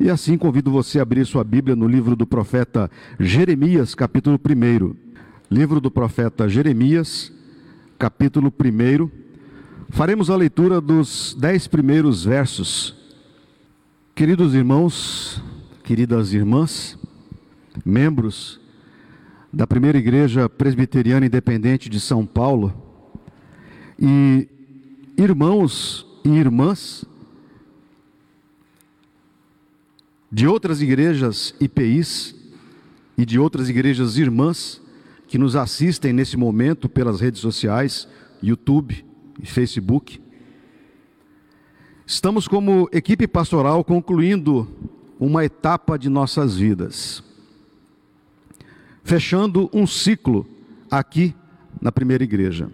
E 0.00 0.08
assim 0.08 0.38
convido 0.38 0.70
você 0.70 0.98
a 0.98 1.02
abrir 1.02 1.26
sua 1.26 1.44
Bíblia 1.44 1.76
no 1.76 1.86
livro 1.86 2.16
do 2.16 2.26
profeta 2.26 2.90
Jeremias, 3.18 3.94
capítulo 3.94 4.40
1. 4.42 4.96
Livro 5.50 5.78
do 5.78 5.90
profeta 5.90 6.48
Jeremias, 6.48 7.30
capítulo 7.98 8.50
1. 8.50 9.10
Faremos 9.90 10.30
a 10.30 10.36
leitura 10.36 10.80
dos 10.80 11.36
dez 11.38 11.68
primeiros 11.68 12.24
versos. 12.24 12.96
Queridos 14.14 14.54
irmãos, 14.54 15.42
queridas 15.84 16.32
irmãs, 16.32 16.98
membros 17.84 18.58
da 19.52 19.66
primeira 19.66 19.98
igreja 19.98 20.48
presbiteriana 20.48 21.26
independente 21.26 21.90
de 21.90 22.00
São 22.00 22.24
Paulo, 22.24 22.72
e 23.98 24.48
irmãos 25.18 26.06
e 26.24 26.30
irmãs 26.30 27.04
de 30.30 30.46
outras 30.46 30.80
igrejas 30.80 31.54
IPIs 31.60 32.34
e 33.18 33.26
de 33.26 33.38
outras 33.38 33.68
igrejas 33.68 34.16
irmãs 34.16 34.80
que 35.26 35.38
nos 35.38 35.56
assistem 35.56 36.12
nesse 36.12 36.36
momento 36.36 36.88
pelas 36.88 37.20
redes 37.20 37.40
sociais, 37.40 38.06
YouTube 38.42 39.04
e 39.42 39.46
Facebook. 39.46 40.20
Estamos, 42.06 42.48
como 42.48 42.88
equipe 42.92 43.26
pastoral, 43.26 43.84
concluindo 43.84 44.68
uma 45.18 45.44
etapa 45.44 45.98
de 45.98 46.08
nossas 46.08 46.56
vidas, 46.56 47.22
fechando 49.04 49.68
um 49.72 49.86
ciclo 49.86 50.46
aqui 50.90 51.34
na 51.80 51.92
primeira 51.92 52.24
igreja, 52.24 52.70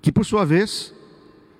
que 0.00 0.12
por 0.12 0.24
sua 0.24 0.44
vez 0.44 0.94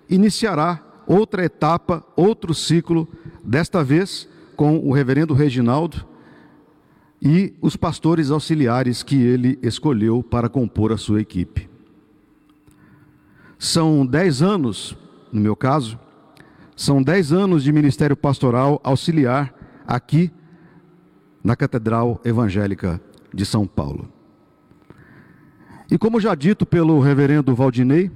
iniciará 0.08 0.82
outra 1.06 1.44
etapa, 1.44 2.04
outro 2.16 2.54
ciclo, 2.54 3.08
desta 3.44 3.82
vez 3.82 4.29
com 4.60 4.76
o 4.76 4.92
reverendo 4.92 5.32
Reginaldo 5.32 6.06
e 7.22 7.54
os 7.62 7.76
pastores 7.76 8.30
auxiliares 8.30 9.02
que 9.02 9.16
ele 9.16 9.58
escolheu 9.62 10.22
para 10.22 10.50
compor 10.50 10.92
a 10.92 10.98
sua 10.98 11.18
equipe. 11.18 11.66
São 13.58 14.04
dez 14.04 14.42
anos, 14.42 14.94
no 15.32 15.40
meu 15.40 15.56
caso, 15.56 15.98
são 16.76 17.02
dez 17.02 17.32
anos 17.32 17.64
de 17.64 17.72
ministério 17.72 18.14
pastoral 18.14 18.78
auxiliar 18.84 19.54
aqui 19.86 20.30
na 21.42 21.56
Catedral 21.56 22.20
Evangélica 22.22 23.00
de 23.32 23.46
São 23.46 23.66
Paulo. 23.66 24.12
E 25.90 25.96
como 25.96 26.20
já 26.20 26.34
dito 26.34 26.66
pelo 26.66 27.00
reverendo 27.00 27.54
Valdinei, 27.54 28.10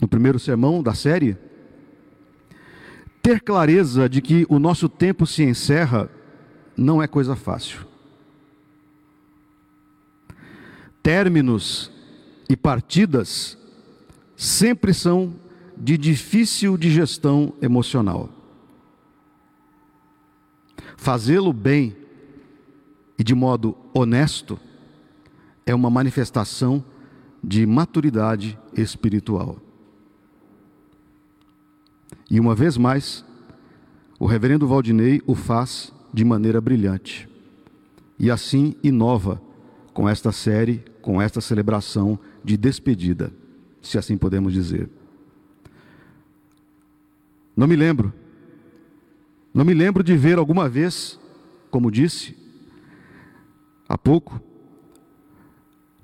no 0.00 0.06
primeiro 0.06 0.38
sermão 0.38 0.80
da 0.80 0.94
série, 0.94 1.36
ter 3.26 3.40
clareza 3.40 4.08
de 4.08 4.22
que 4.22 4.46
o 4.48 4.56
nosso 4.56 4.88
tempo 4.88 5.26
se 5.26 5.42
encerra 5.42 6.08
não 6.76 7.02
é 7.02 7.08
coisa 7.08 7.34
fácil. 7.34 7.80
Términos 11.02 11.90
e 12.48 12.56
partidas 12.56 13.58
sempre 14.36 14.94
são 14.94 15.34
de 15.76 15.98
difícil 15.98 16.76
digestão 16.76 17.52
emocional. 17.60 18.30
Fazê-lo 20.96 21.52
bem 21.52 21.96
e 23.18 23.24
de 23.24 23.34
modo 23.34 23.76
honesto 23.92 24.56
é 25.66 25.74
uma 25.74 25.90
manifestação 25.90 26.84
de 27.42 27.66
maturidade 27.66 28.56
espiritual. 28.72 29.65
E 32.30 32.40
uma 32.40 32.54
vez 32.54 32.76
mais, 32.76 33.24
o 34.18 34.26
reverendo 34.26 34.66
Valdinei 34.66 35.22
o 35.26 35.34
faz 35.34 35.92
de 36.12 36.24
maneira 36.24 36.60
brilhante. 36.60 37.28
E 38.18 38.30
assim 38.30 38.74
inova 38.82 39.40
com 39.92 40.08
esta 40.08 40.32
série, 40.32 40.84
com 41.00 41.20
esta 41.20 41.40
celebração 41.40 42.18
de 42.44 42.56
despedida, 42.56 43.32
se 43.82 43.98
assim 43.98 44.16
podemos 44.16 44.52
dizer. 44.52 44.88
Não 47.56 47.66
me 47.66 47.76
lembro, 47.76 48.12
não 49.54 49.64
me 49.64 49.72
lembro 49.72 50.02
de 50.02 50.16
ver 50.16 50.38
alguma 50.38 50.68
vez, 50.68 51.18
como 51.70 51.90
disse 51.90 52.36
há 53.88 53.96
pouco, 53.96 54.40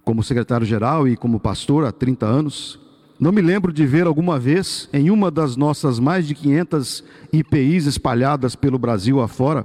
como 0.05 0.23
secretário-geral 0.23 1.07
e 1.07 1.17
como 1.17 1.41
pastor 1.41 1.85
há 1.85 1.93
30 1.93 2.27
anos, 2.27 2.81
não 3.23 3.31
me 3.31 3.41
lembro 3.41 3.73
de 3.73 3.87
ver 3.87 4.05
alguma 4.05 4.37
vez, 4.37 4.89
em 4.93 5.09
uma 5.09 5.31
das 5.31 5.55
nossas 5.55 6.01
mais 6.01 6.27
de 6.27 6.35
500 6.35 7.05
IPIs 7.33 7.87
espalhadas 7.87 8.57
pelo 8.57 8.81
Brasil 8.81 9.21
afora, 9.21 9.65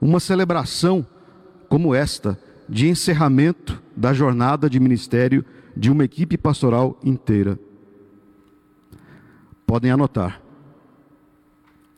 uma 0.00 0.20
celebração 0.20 1.04
como 1.68 1.92
esta, 1.92 2.38
de 2.68 2.88
encerramento 2.88 3.82
da 3.96 4.14
jornada 4.14 4.70
de 4.70 4.78
ministério 4.78 5.44
de 5.76 5.90
uma 5.90 6.04
equipe 6.04 6.38
pastoral 6.38 6.96
inteira. 7.02 7.58
Podem 9.66 9.90
anotar. 9.90 10.40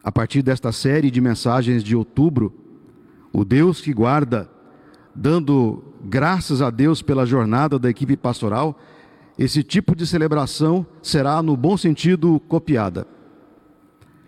A 0.02 0.10
partir 0.10 0.40
desta 0.40 0.72
série 0.72 1.10
de 1.10 1.20
mensagens 1.20 1.84
de 1.84 1.94
outubro, 1.94 2.50
o 3.30 3.44
Deus 3.44 3.82
que 3.82 3.92
guarda, 3.92 4.50
dando 5.14 5.84
graças 6.02 6.62
a 6.62 6.70
Deus 6.70 7.02
pela 7.02 7.26
jornada 7.26 7.78
da 7.78 7.90
equipe 7.90 8.16
pastoral, 8.16 8.80
esse 9.38 9.62
tipo 9.62 9.94
de 9.94 10.04
celebração 10.04 10.84
será, 11.00 11.40
no 11.40 11.56
bom 11.56 11.76
sentido, 11.76 12.40
copiada. 12.48 13.06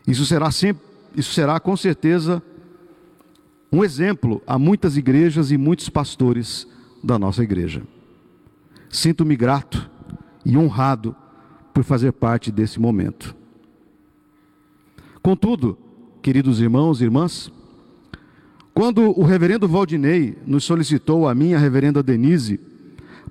Isso 0.06 0.24
será, 0.24 0.48
isso 0.48 1.32
será 1.32 1.58
com 1.58 1.76
certeza 1.76 2.40
um 3.72 3.82
exemplo 3.82 4.40
a 4.46 4.56
muitas 4.56 4.96
igrejas 4.96 5.50
e 5.50 5.58
muitos 5.58 5.88
pastores 5.88 6.66
da 7.02 7.18
nossa 7.18 7.42
igreja. 7.42 7.82
Sinto-me 8.88 9.36
grato 9.36 9.90
e 10.44 10.56
honrado 10.56 11.14
por 11.74 11.82
fazer 11.82 12.12
parte 12.12 12.52
desse 12.52 12.78
momento. 12.78 13.34
Contudo, 15.20 15.76
queridos 16.22 16.60
irmãos 16.60 17.00
e 17.00 17.04
irmãs, 17.04 17.52
quando 18.72 19.18
o 19.18 19.24
reverendo 19.24 19.68
Valdinei 19.68 20.38
nos 20.46 20.64
solicitou 20.64 21.28
a 21.28 21.34
minha 21.34 21.58
reverenda 21.58 22.02
Denise 22.02 22.60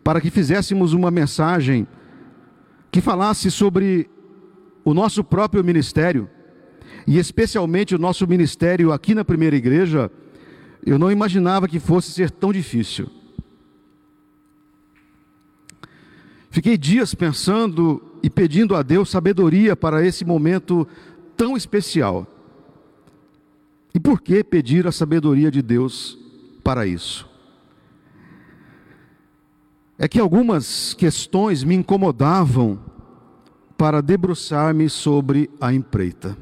para 0.03 0.21
que 0.21 0.29
fizéssemos 0.29 0.93
uma 0.93 1.11
mensagem 1.11 1.87
que 2.91 3.01
falasse 3.01 3.51
sobre 3.51 4.09
o 4.83 4.93
nosso 4.93 5.23
próprio 5.23 5.63
ministério, 5.63 6.29
e 7.05 7.17
especialmente 7.17 7.95
o 7.95 7.99
nosso 7.99 8.27
ministério 8.27 8.91
aqui 8.91 9.13
na 9.13 9.23
primeira 9.23 9.55
igreja, 9.55 10.11
eu 10.85 10.97
não 10.97 11.11
imaginava 11.11 11.67
que 11.67 11.79
fosse 11.79 12.11
ser 12.11 12.31
tão 12.31 12.51
difícil. 12.51 13.09
Fiquei 16.49 16.77
dias 16.77 17.13
pensando 17.13 18.01
e 18.23 18.29
pedindo 18.29 18.75
a 18.75 18.81
Deus 18.81 19.09
sabedoria 19.09 19.75
para 19.75 20.05
esse 20.05 20.25
momento 20.25 20.87
tão 21.37 21.55
especial. 21.55 22.27
E 23.93 23.99
por 23.99 24.21
que 24.21 24.43
pedir 24.43 24.87
a 24.87 24.91
sabedoria 24.91 25.51
de 25.51 25.61
Deus 25.61 26.17
para 26.63 26.85
isso? 26.85 27.28
É 30.01 30.07
que 30.07 30.17
algumas 30.17 30.93
questões 30.93 31.61
me 31.61 31.75
incomodavam 31.75 32.79
para 33.77 34.01
debruçar-me 34.01 34.89
sobre 34.89 35.49
a 35.59 35.73
empreita. 35.73 36.37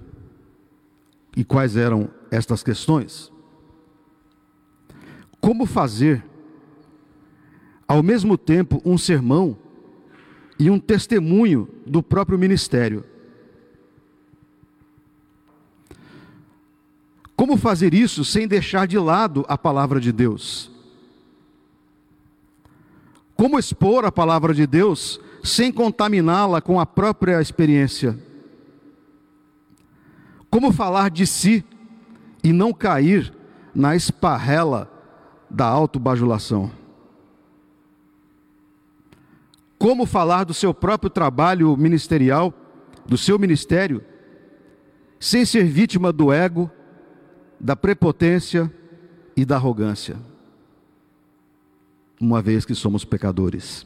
E 1.36 1.44
quais 1.44 1.76
eram 1.76 2.08
estas 2.30 2.62
questões? 2.62 3.32
Como 5.42 5.66
fazer, 5.66 6.24
ao 7.88 8.04
mesmo 8.04 8.38
tempo, 8.38 8.80
um 8.86 8.96
sermão 8.96 9.58
e 10.60 10.70
um 10.70 10.80
testemunho 10.80 11.68
do 11.84 12.04
próprio 12.04 12.38
ministério? 12.38 13.04
Como 17.36 17.58
fazer 17.58 17.96
isso 17.96 18.24
sem 18.24 18.48
deixar 18.48 18.88
de 18.88 19.00
lado 19.00 19.44
a 19.48 19.58
palavra 19.58 20.00
de 20.00 20.12
Deus? 20.12 20.77
Como 23.38 23.60
expor 23.60 24.04
a 24.04 24.12
palavra 24.12 24.52
de 24.52 24.66
Deus 24.66 25.20
sem 25.44 25.72
contaminá-la 25.72 26.60
com 26.60 26.80
a 26.80 26.88
própria 26.88 27.40
experiência? 27.40 28.18
Como 30.50 30.74
falar 30.74 31.12
de 31.12 31.28
si 31.28 31.64
e 32.44 32.52
não 32.52 32.74
cair 32.74 33.32
na 33.76 33.96
esparrela 33.96 34.92
da 35.48 35.68
autobajulação? 35.68 36.72
Como 39.78 40.08
falar 40.08 40.44
do 40.44 40.54
seu 40.56 40.74
próprio 40.74 41.12
trabalho 41.12 41.78
ministerial, 41.78 42.52
do 43.06 43.20
seu 43.20 43.38
ministério, 43.38 44.04
sem 45.20 45.46
ser 45.46 45.66
vítima 45.66 46.12
do 46.12 46.34
ego, 46.34 46.72
da 47.60 47.76
prepotência 47.76 48.74
e 49.36 49.46
da 49.46 49.58
arrogância? 49.58 50.18
Uma 52.20 52.42
vez 52.42 52.66
que 52.66 52.74
somos 52.74 53.06
pecadores. 53.06 53.86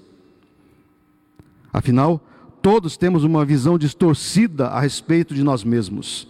Afinal, 1.72 2.22
todos 2.62 2.98
temos 2.98 3.24
uma 3.24 3.44
visão 3.44 3.78
distorcida 3.78 4.68
a 4.68 4.80
respeito 4.80 5.34
de 5.34 5.44
nós 5.44 5.64
mesmos. 5.64 6.28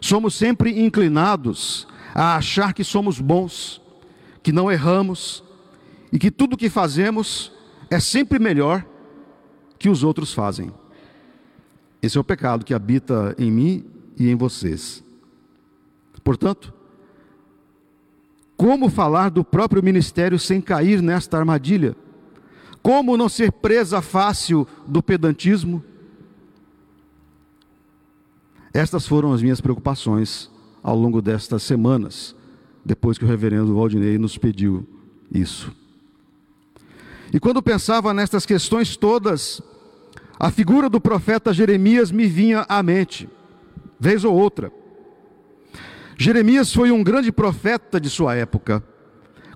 somos 0.00 0.34
sempre 0.34 0.78
inclinados 0.78 1.88
a 2.14 2.36
achar 2.36 2.74
que 2.74 2.84
somos 2.84 3.18
bons, 3.18 3.80
que 4.42 4.52
não 4.52 4.70
erramos 4.70 5.42
e 6.12 6.18
que 6.18 6.30
tudo 6.30 6.58
que 6.58 6.68
fazemos 6.68 7.50
é 7.90 7.98
sempre 7.98 8.38
melhor 8.38 8.84
que 9.78 9.88
os 9.88 10.02
outros 10.02 10.34
fazem. 10.34 10.70
Esse 12.02 12.18
é 12.18 12.20
o 12.20 12.24
pecado 12.24 12.66
que 12.66 12.74
habita 12.74 13.34
em 13.38 13.50
mim 13.50 13.86
e 14.18 14.28
em 14.28 14.36
vocês. 14.36 15.02
Portanto, 16.22 16.73
como 18.56 18.88
falar 18.88 19.30
do 19.30 19.44
próprio 19.44 19.82
ministério 19.82 20.38
sem 20.38 20.60
cair 20.60 21.02
nesta 21.02 21.38
armadilha? 21.38 21.96
Como 22.82 23.16
não 23.16 23.28
ser 23.28 23.50
presa 23.50 24.02
fácil 24.02 24.66
do 24.86 25.02
pedantismo? 25.02 25.82
Estas 28.72 29.06
foram 29.06 29.32
as 29.32 29.40
minhas 29.40 29.60
preocupações 29.60 30.50
ao 30.82 30.96
longo 30.96 31.22
destas 31.22 31.62
semanas, 31.62 32.36
depois 32.84 33.16
que 33.16 33.24
o 33.24 33.28
reverendo 33.28 33.74
Valdinei 33.74 34.18
nos 34.18 34.36
pediu 34.36 34.86
isso. 35.32 35.72
E 37.32 37.40
quando 37.40 37.62
pensava 37.62 38.12
nestas 38.12 38.44
questões 38.44 38.96
todas, 38.96 39.62
a 40.38 40.50
figura 40.50 40.90
do 40.90 41.00
profeta 41.00 41.52
Jeremias 41.52 42.10
me 42.10 42.26
vinha 42.26 42.66
à 42.68 42.82
mente, 42.82 43.28
vez 43.98 44.24
ou 44.24 44.34
outra. 44.34 44.70
Jeremias 46.16 46.72
foi 46.72 46.90
um 46.90 47.02
grande 47.02 47.32
profeta 47.32 48.00
de 48.00 48.08
sua 48.08 48.34
época, 48.34 48.82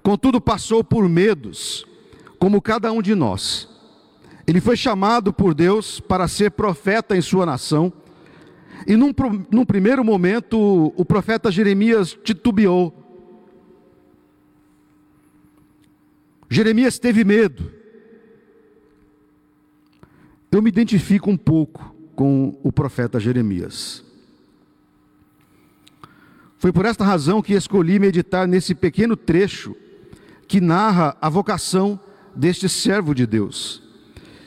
contudo 0.02 0.40
passou 0.40 0.82
por 0.82 1.08
medos, 1.08 1.86
como 2.38 2.62
cada 2.62 2.90
um 2.92 3.00
de 3.00 3.14
nós. 3.14 3.68
Ele 4.46 4.60
foi 4.60 4.76
chamado 4.76 5.32
por 5.32 5.54
Deus 5.54 6.00
para 6.00 6.26
ser 6.26 6.50
profeta 6.50 7.16
em 7.16 7.20
sua 7.20 7.44
nação, 7.44 7.92
e 8.86 8.96
num, 8.96 9.12
num 9.50 9.64
primeiro 9.64 10.04
momento 10.04 10.92
o 10.96 11.04
profeta 11.04 11.50
Jeremias 11.50 12.16
titubeou. 12.24 12.94
Jeremias 16.48 16.98
teve 16.98 17.24
medo. 17.24 17.70
Eu 20.50 20.62
me 20.62 20.70
identifico 20.70 21.30
um 21.30 21.36
pouco 21.36 21.94
com 22.16 22.58
o 22.62 22.72
profeta 22.72 23.20
Jeremias. 23.20 24.07
Foi 26.58 26.72
por 26.72 26.84
esta 26.84 27.04
razão 27.04 27.40
que 27.40 27.54
escolhi 27.54 27.98
meditar 27.98 28.46
nesse 28.46 28.74
pequeno 28.74 29.16
trecho 29.16 29.76
que 30.48 30.60
narra 30.60 31.16
a 31.20 31.28
vocação 31.28 31.98
deste 32.34 32.68
servo 32.68 33.14
de 33.14 33.26
Deus. 33.26 33.82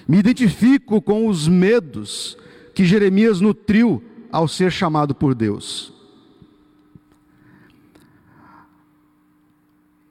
Me 0.08 0.18
identifico 0.18 1.02
com 1.02 1.28
os 1.28 1.48
medos 1.48 2.38
que 2.76 2.84
Jeremias 2.84 3.40
nutriu 3.40 4.04
ao 4.32 4.48
ser 4.48 4.72
chamado 4.72 5.16
por 5.16 5.34
Deus. 5.34 5.94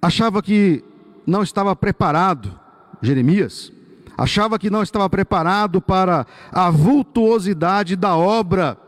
Achava 0.00 0.43
que 0.43 0.82
não 1.26 1.43
estava 1.43 1.76
preparado, 1.76 2.58
Jeremias, 3.02 3.70
achava 4.17 4.58
que 4.58 4.70
não 4.70 4.82
estava 4.82 5.08
preparado 5.11 5.82
para 5.82 6.26
a 6.50 6.70
vultuosidade 6.70 7.94
da 7.94 8.17
obra 8.17 8.79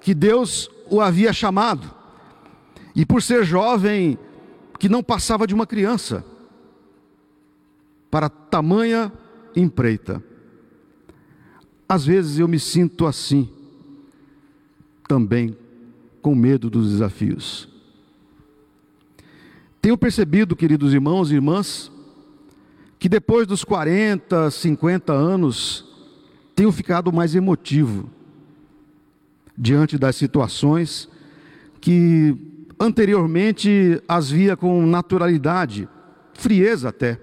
que 0.00 0.14
Deus 0.14 0.68
o 0.90 1.00
havia 1.00 1.32
chamado. 1.32 1.99
E 2.94 3.06
por 3.06 3.22
ser 3.22 3.44
jovem, 3.44 4.18
que 4.78 4.88
não 4.88 5.02
passava 5.02 5.46
de 5.46 5.54
uma 5.54 5.66
criança, 5.66 6.24
para 8.10 8.28
tamanha 8.28 9.12
empreita. 9.54 10.22
Às 11.88 12.04
vezes 12.04 12.38
eu 12.38 12.48
me 12.48 12.58
sinto 12.58 13.06
assim, 13.06 13.48
também, 15.06 15.56
com 16.22 16.34
medo 16.34 16.70
dos 16.70 16.90
desafios. 16.90 17.68
Tenho 19.82 19.96
percebido, 19.96 20.54
queridos 20.54 20.92
irmãos 20.92 21.30
e 21.30 21.34
irmãs, 21.34 21.90
que 22.98 23.08
depois 23.08 23.46
dos 23.46 23.64
40, 23.64 24.50
50 24.50 25.12
anos, 25.12 25.84
tenho 26.54 26.70
ficado 26.70 27.12
mais 27.12 27.34
emotivo 27.34 28.10
diante 29.56 29.96
das 29.98 30.16
situações 30.16 31.08
que 31.80 32.36
anteriormente 32.80 34.02
as 34.08 34.30
via 34.30 34.56
com 34.56 34.86
naturalidade, 34.86 35.86
frieza 36.32 36.88
até. 36.88 37.20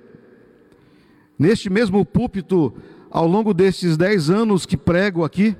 Neste 1.37 1.67
mesmo 1.67 2.05
púlpito, 2.05 2.71
ao 3.09 3.27
longo 3.27 3.55
destes 3.55 3.97
dez 3.97 4.29
anos 4.29 4.67
que 4.67 4.77
prego 4.77 5.25
aqui, 5.25 5.55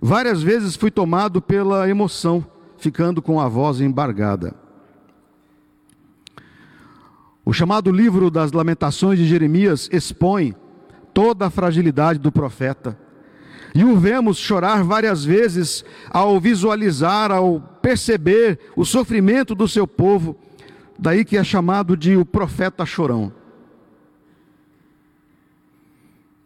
várias 0.00 0.42
vezes 0.42 0.74
fui 0.76 0.90
tomado 0.90 1.42
pela 1.42 1.88
emoção, 1.90 2.46
ficando 2.78 3.20
com 3.20 3.38
a 3.38 3.48
voz 3.48 3.82
embargada. 3.82 4.54
O 7.44 7.52
chamado 7.52 7.92
livro 7.92 8.30
das 8.30 8.50
Lamentações 8.50 9.18
de 9.18 9.26
Jeremias 9.26 9.88
expõe 9.92 10.54
toda 11.12 11.46
a 11.46 11.50
fragilidade 11.50 12.18
do 12.18 12.32
profeta 12.32 12.98
e 13.76 13.84
o 13.84 13.94
vemos 13.94 14.38
chorar 14.38 14.82
várias 14.82 15.22
vezes 15.22 15.84
ao 16.08 16.40
visualizar, 16.40 17.30
ao 17.30 17.60
perceber 17.60 18.58
o 18.74 18.86
sofrimento 18.86 19.54
do 19.54 19.68
seu 19.68 19.86
povo, 19.86 20.34
daí 20.98 21.26
que 21.26 21.36
é 21.36 21.44
chamado 21.44 21.94
de 21.94 22.16
o 22.16 22.24
profeta 22.24 22.86
chorão. 22.86 23.30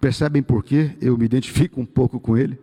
Percebem 0.01 0.43
por 0.43 0.65
que 0.65 0.91
eu 1.01 1.17
me 1.17 1.25
identifico 1.25 1.81
um 1.81 1.87
pouco 1.87 2.19
com 2.19 2.37
ele? 2.37 2.59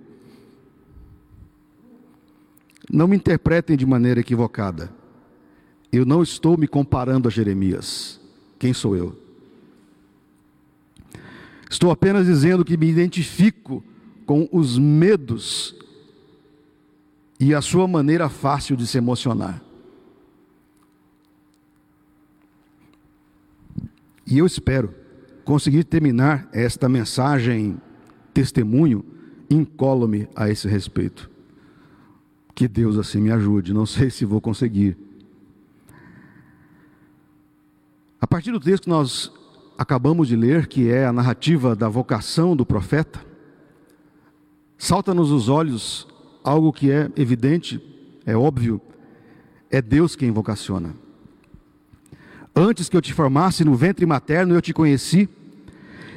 Não 2.92 3.08
me 3.08 3.16
interpretem 3.16 3.78
de 3.78 3.86
maneira 3.86 4.20
equivocada. 4.20 4.92
Eu 5.94 6.06
não 6.06 6.22
estou 6.22 6.58
me 6.58 6.68
comparando 6.68 7.30
a 7.30 7.32
Jeremias. 7.32 8.20
Quem 8.60 8.74
sou 8.74 8.98
eu? 8.98 9.18
Estou 11.70 11.90
apenas 11.90 12.26
dizendo 12.26 12.66
que 12.66 12.76
me 12.76 12.90
identifico 12.90 13.82
com 14.28 14.48
os 14.52 14.78
medos 14.78 15.74
e 17.40 17.56
a 17.56 17.62
sua 17.62 17.88
maneira 17.88 18.28
fácil 18.28 18.76
de 18.76 18.86
se 18.86 18.98
emocionar. 18.98 19.64
E 24.26 24.38
eu 24.38 24.46
espero 24.46 24.94
conseguir 25.46 25.86
terminar 25.86 26.50
esta 26.52 26.90
mensagem 26.90 27.82
testemunho 28.34 29.04
incólume 29.50 30.28
a 30.36 30.50
esse 30.50 30.68
respeito. 30.68 31.32
Que 32.54 32.68
Deus 32.68 32.98
assim 32.98 33.22
me 33.22 33.32
ajude, 33.32 33.74
não 33.74 33.86
sei 33.86 34.10
se 34.10 34.26
vou 34.26 34.42
conseguir. 34.42 34.98
A 38.20 38.28
partir 38.28 38.52
do 38.52 38.60
texto 38.60 38.84
que 38.84 38.90
nós 38.90 39.32
acabamos 39.78 40.28
de 40.28 40.36
ler, 40.36 40.68
que 40.68 40.90
é 40.90 41.06
a 41.06 41.14
narrativa 41.14 41.74
da 41.74 41.88
vocação 41.88 42.58
do 42.58 42.66
profeta, 42.66 43.27
Salta-nos 44.78 45.32
os 45.32 45.50
olhos 45.50 46.08
algo 46.44 46.72
que 46.72 46.92
é 46.92 47.10
evidente, 47.16 47.82
é 48.26 48.36
óbvio, 48.36 48.80
é 49.70 49.82
Deus 49.82 50.16
quem 50.16 50.32
vocaciona. 50.32 50.96
Antes 52.56 52.90
que 52.90 52.96
eu 52.96 53.02
te 53.02 53.14
formasse 53.14 53.64
no 53.64 53.76
ventre 53.76 54.06
materno, 54.06 54.56
eu 54.56 54.62
te 54.62 54.74
conheci, 54.74 55.30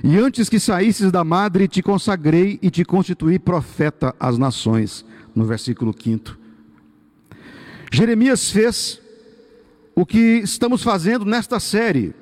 e 0.03 0.17
antes 0.17 0.49
que 0.49 0.59
saísses 0.59 1.13
da 1.13 1.23
madre, 1.23 1.69
te 1.69 1.83
consagrei 1.83 2.59
e 2.63 2.71
te 2.71 2.85
constituí 2.85 3.39
profeta 3.39 4.15
às 4.19 4.39
nações. 4.39 5.05
No 5.35 5.45
versículo 5.45 5.95
5. 5.97 6.39
Jeremias 7.93 8.51
fez 8.51 9.01
o 9.95 10.07
que 10.07 10.39
estamos 10.39 10.83
fazendo 10.83 11.25
nesta 11.25 11.61
série, 11.61 12.15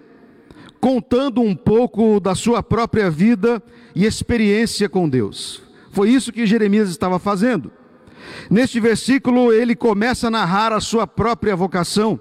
contando 0.81 1.41
um 1.41 1.55
pouco 1.55 2.19
da 2.19 2.35
sua 2.35 2.63
própria 2.63 3.11
vida 3.11 3.63
e 3.95 4.05
experiência 4.05 4.89
com 4.89 5.09
Deus. 5.09 5.68
Foi 5.99 6.11
isso 6.11 6.31
que 6.33 6.47
Jeremias 6.47 6.89
estava 6.91 7.19
fazendo. 7.19 7.73
Neste 8.49 8.79
versículo, 8.79 9.53
ele 9.53 9.75
começa 9.75 10.29
a 10.29 10.31
narrar 10.31 10.73
a 10.73 10.79
sua 10.79 11.09
própria 11.09 11.57
vocação. 11.57 12.21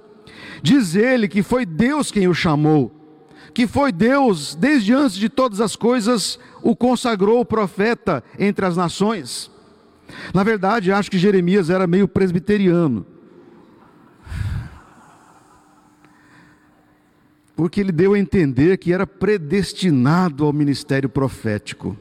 Diz 0.64 0.96
ele 0.96 1.28
que 1.28 1.44
foi 1.44 1.64
Deus 1.64 2.10
quem 2.10 2.28
o 2.28 2.34
chamou, 2.34 2.92
que 3.54 3.68
foi 3.68 3.92
Deus, 3.92 4.56
desde 4.56 4.96
antes 4.96 5.16
de 5.16 5.30
todas 5.30 5.62
as 5.62 5.76
coisas, 5.76 6.40
o 6.64 6.76
consagrou 6.76 7.46
profeta 7.46 8.24
entre 8.40 8.66
as 8.66 8.76
nações. 8.76 9.52
Na 10.34 10.44
verdade, 10.44 10.92
acho 10.92 11.12
que 11.12 11.20
Jeremias 11.20 11.70
era 11.70 11.86
meio 11.86 12.08
presbiteriano. 12.08 13.06
Porque 17.56 17.80
ele 17.80 17.92
deu 17.92 18.16
a 18.16 18.20
entender 18.20 18.80
que 18.80 18.92
era 18.92 19.06
predestinado 19.06 20.46
ao 20.46 20.52
ministério 20.52 21.10
profético 21.10 21.96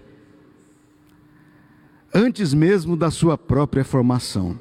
antes 2.16 2.54
mesmo 2.54 2.96
da 2.96 3.11
sua 3.11 3.37
própria 3.37 3.85
formação 3.85 4.58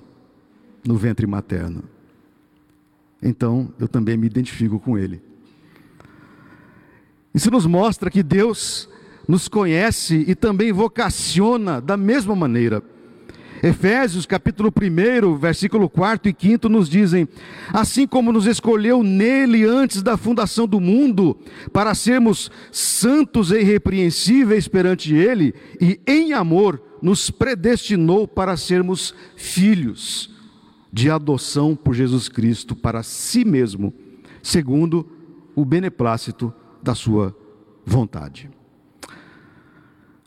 no 0.85 0.97
ventre 0.97 1.25
materno. 1.25 1.85
Então, 3.24 3.69
eu 3.79 3.88
também 3.88 4.17
me 4.17 4.27
identifico 4.27 4.77
com 4.77 4.97
ele. 4.97 5.21
Isso 7.33 7.50
nos 7.50 7.65
mostra 7.65 8.12
que 8.12 8.21
Deus 8.21 8.89
nos 9.25 9.47
conhece 9.47 10.25
e 10.27 10.35
também 10.35 10.74
vocaciona 10.74 11.79
da 11.79 11.95
mesma 11.95 12.35
maneira. 12.35 12.83
Efésios, 13.63 14.25
capítulo 14.25 14.69
1, 14.69 15.38
versículo 15.38 15.89
4 15.89 16.29
e 16.29 16.35
5 16.38 16.67
nos 16.67 16.89
dizem: 16.89 17.25
Assim 17.74 18.05
como 18.05 18.33
nos 18.33 18.45
escolheu 18.45 19.01
nele 19.01 19.63
antes 19.63 20.03
da 20.03 20.17
fundação 20.17 20.67
do 20.67 20.81
mundo, 20.81 21.38
para 21.71 21.95
sermos 21.95 22.51
santos 22.69 23.50
e 23.51 23.59
irrepreensíveis 23.62 24.67
perante 24.67 25.15
ele, 25.15 25.55
e 25.79 26.00
em 26.05 26.33
amor 26.33 26.81
nos 27.05 27.29
predestinou 27.29 28.27
para 28.27 28.57
sermos 28.57 29.13
filhos 29.35 30.33
de 30.91 31.07
adoção 31.07 31.75
por 31.75 31.93
Jesus 31.93 32.27
Cristo 32.27 32.75
para 32.75 33.03
si 33.03 33.45
mesmo, 33.45 33.93
segundo 34.41 35.07
o 35.55 35.63
beneplácito 35.63 36.51
da 36.81 36.95
sua 36.95 37.38
vontade. 37.85 38.50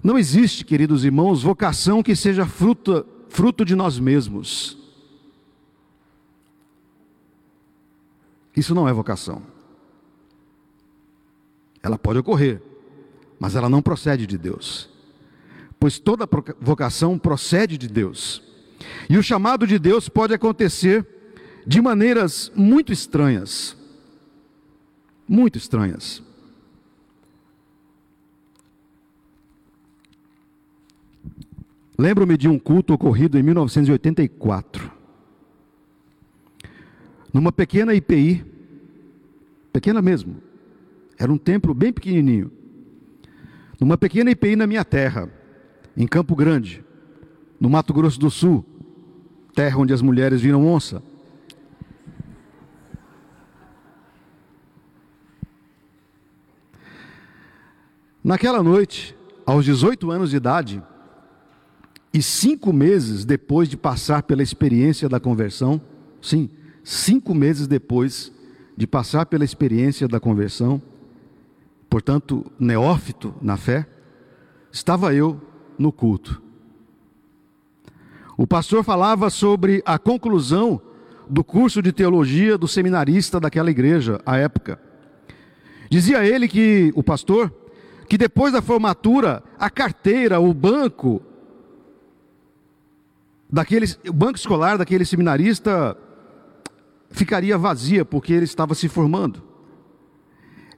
Não 0.05 0.17
existe, 0.17 0.65
queridos 0.65 1.05
irmãos, 1.05 1.43
vocação 1.43 2.01
que 2.01 2.15
seja 2.15 2.47
fruto 2.47 3.05
fruto 3.29 3.65
de 3.65 3.75
nós 3.75 3.99
mesmos. 3.99 4.79
Isso 8.57 8.73
não 8.73 8.89
é 8.89 8.93
vocação. 8.93 9.43
Ela 11.83 11.99
pode 11.99 12.21
ocorrer, 12.21 12.63
mas 13.37 13.57
ela 13.57 13.69
não 13.69 13.83
procede 13.83 14.29
de 14.29 14.39
Deus. 14.39 14.97
Pois 15.79 15.99
toda 15.99 16.29
vocação 16.61 17.19
procede 17.19 17.79
de 17.79 17.89
Deus. 17.89 18.43
E 19.09 19.17
o 19.17 19.23
chamado 19.23 19.67
de 19.67 19.79
Deus 19.79 20.09
pode 20.09 20.35
acontecer 20.35 21.07
de 21.67 21.81
maneiras 21.81 22.51
muito 22.55 22.93
estranhas. 22.93 23.77
Muito 25.29 25.57
estranhas. 25.59 26.23
Lembro-me 31.99 32.37
de 32.37 32.49
um 32.49 32.59
culto 32.59 32.95
ocorrido 32.95 33.39
em 33.39 33.43
1984. 33.43 34.91
Numa 37.33 37.53
pequena 37.53 37.93
IPI, 37.93 38.45
pequena 39.73 40.01
mesmo, 40.01 40.41
era 41.19 41.33
um 41.33 41.37
templo 41.37 41.75
bem 41.75 41.93
pequenininho. 41.93 42.53
Numa 43.81 43.99
pequena 43.99 44.31
IPI 44.31 44.57
na 44.57 44.67
minha 44.67 44.85
terra, 44.85 45.29
em 45.99 46.07
Campo 46.07 46.37
Grande, 46.37 46.85
no 47.59 47.69
Mato 47.69 47.93
Grosso 47.93 48.21
do 48.21 48.31
Sul, 48.31 48.65
terra 49.53 49.79
onde 49.79 49.93
as 49.93 50.01
mulheres 50.01 50.41
viram 50.41 50.65
onça. 50.65 51.03
Naquela 58.23 58.63
noite, 58.63 59.17
aos 59.45 59.65
18 59.65 60.09
anos 60.13 60.31
de 60.31 60.37
idade, 60.37 60.81
e 62.15 62.23
cinco 62.23 62.73
meses 62.73 63.25
depois 63.25 63.69
de 63.69 63.77
passar 63.77 64.23
pela 64.23 64.43
experiência 64.43 65.09
da 65.09 65.19
conversão, 65.19 65.81
sim, 66.23 66.49
cinco 66.85 67.35
meses 67.35 67.67
depois 67.67 68.31
de 68.77 68.87
passar 68.87 69.27
pela 69.27 69.45
experiência 69.45 70.07
da 70.07 70.21
conversão, 70.21 70.81
portanto, 71.91 72.47
neófito 72.57 73.35
na 73.43 73.57
fé, 73.57 73.85
estava 74.71 75.13
eu 75.13 75.48
no 75.79 75.93
culto. 75.93 76.43
O 78.37 78.47
pastor 78.47 78.85
falava 78.85 79.31
sobre 79.31 79.83
a 79.85 79.99
conclusão 79.99 80.81
do 81.29 81.45
curso 81.45 81.83
de 81.83 81.93
teologia 81.93 82.57
do 82.57 82.69
seminarista 82.69 83.39
daquela 83.39 83.71
igreja, 83.71 84.21
à 84.25 84.37
época. 84.37 84.81
Dizia 85.91 86.25
ele 86.25 86.49
que, 86.49 86.93
o 86.95 87.03
pastor, 87.03 87.53
que 88.09 88.17
depois 88.17 88.53
da 88.53 88.63
formatura, 88.63 89.43
a 89.59 89.69
carteira, 89.69 90.41
o 90.41 90.55
banco, 90.55 91.23
daquele, 93.51 93.87
o 94.09 94.13
banco 94.13 94.39
escolar 94.39 94.79
daquele 94.79 95.05
seminarista 95.05 95.97
ficaria 97.11 97.59
vazia 97.59 98.05
porque 98.05 98.33
ele 98.33 98.45
estava 98.45 98.75
se 98.75 98.89
formando. 98.89 99.43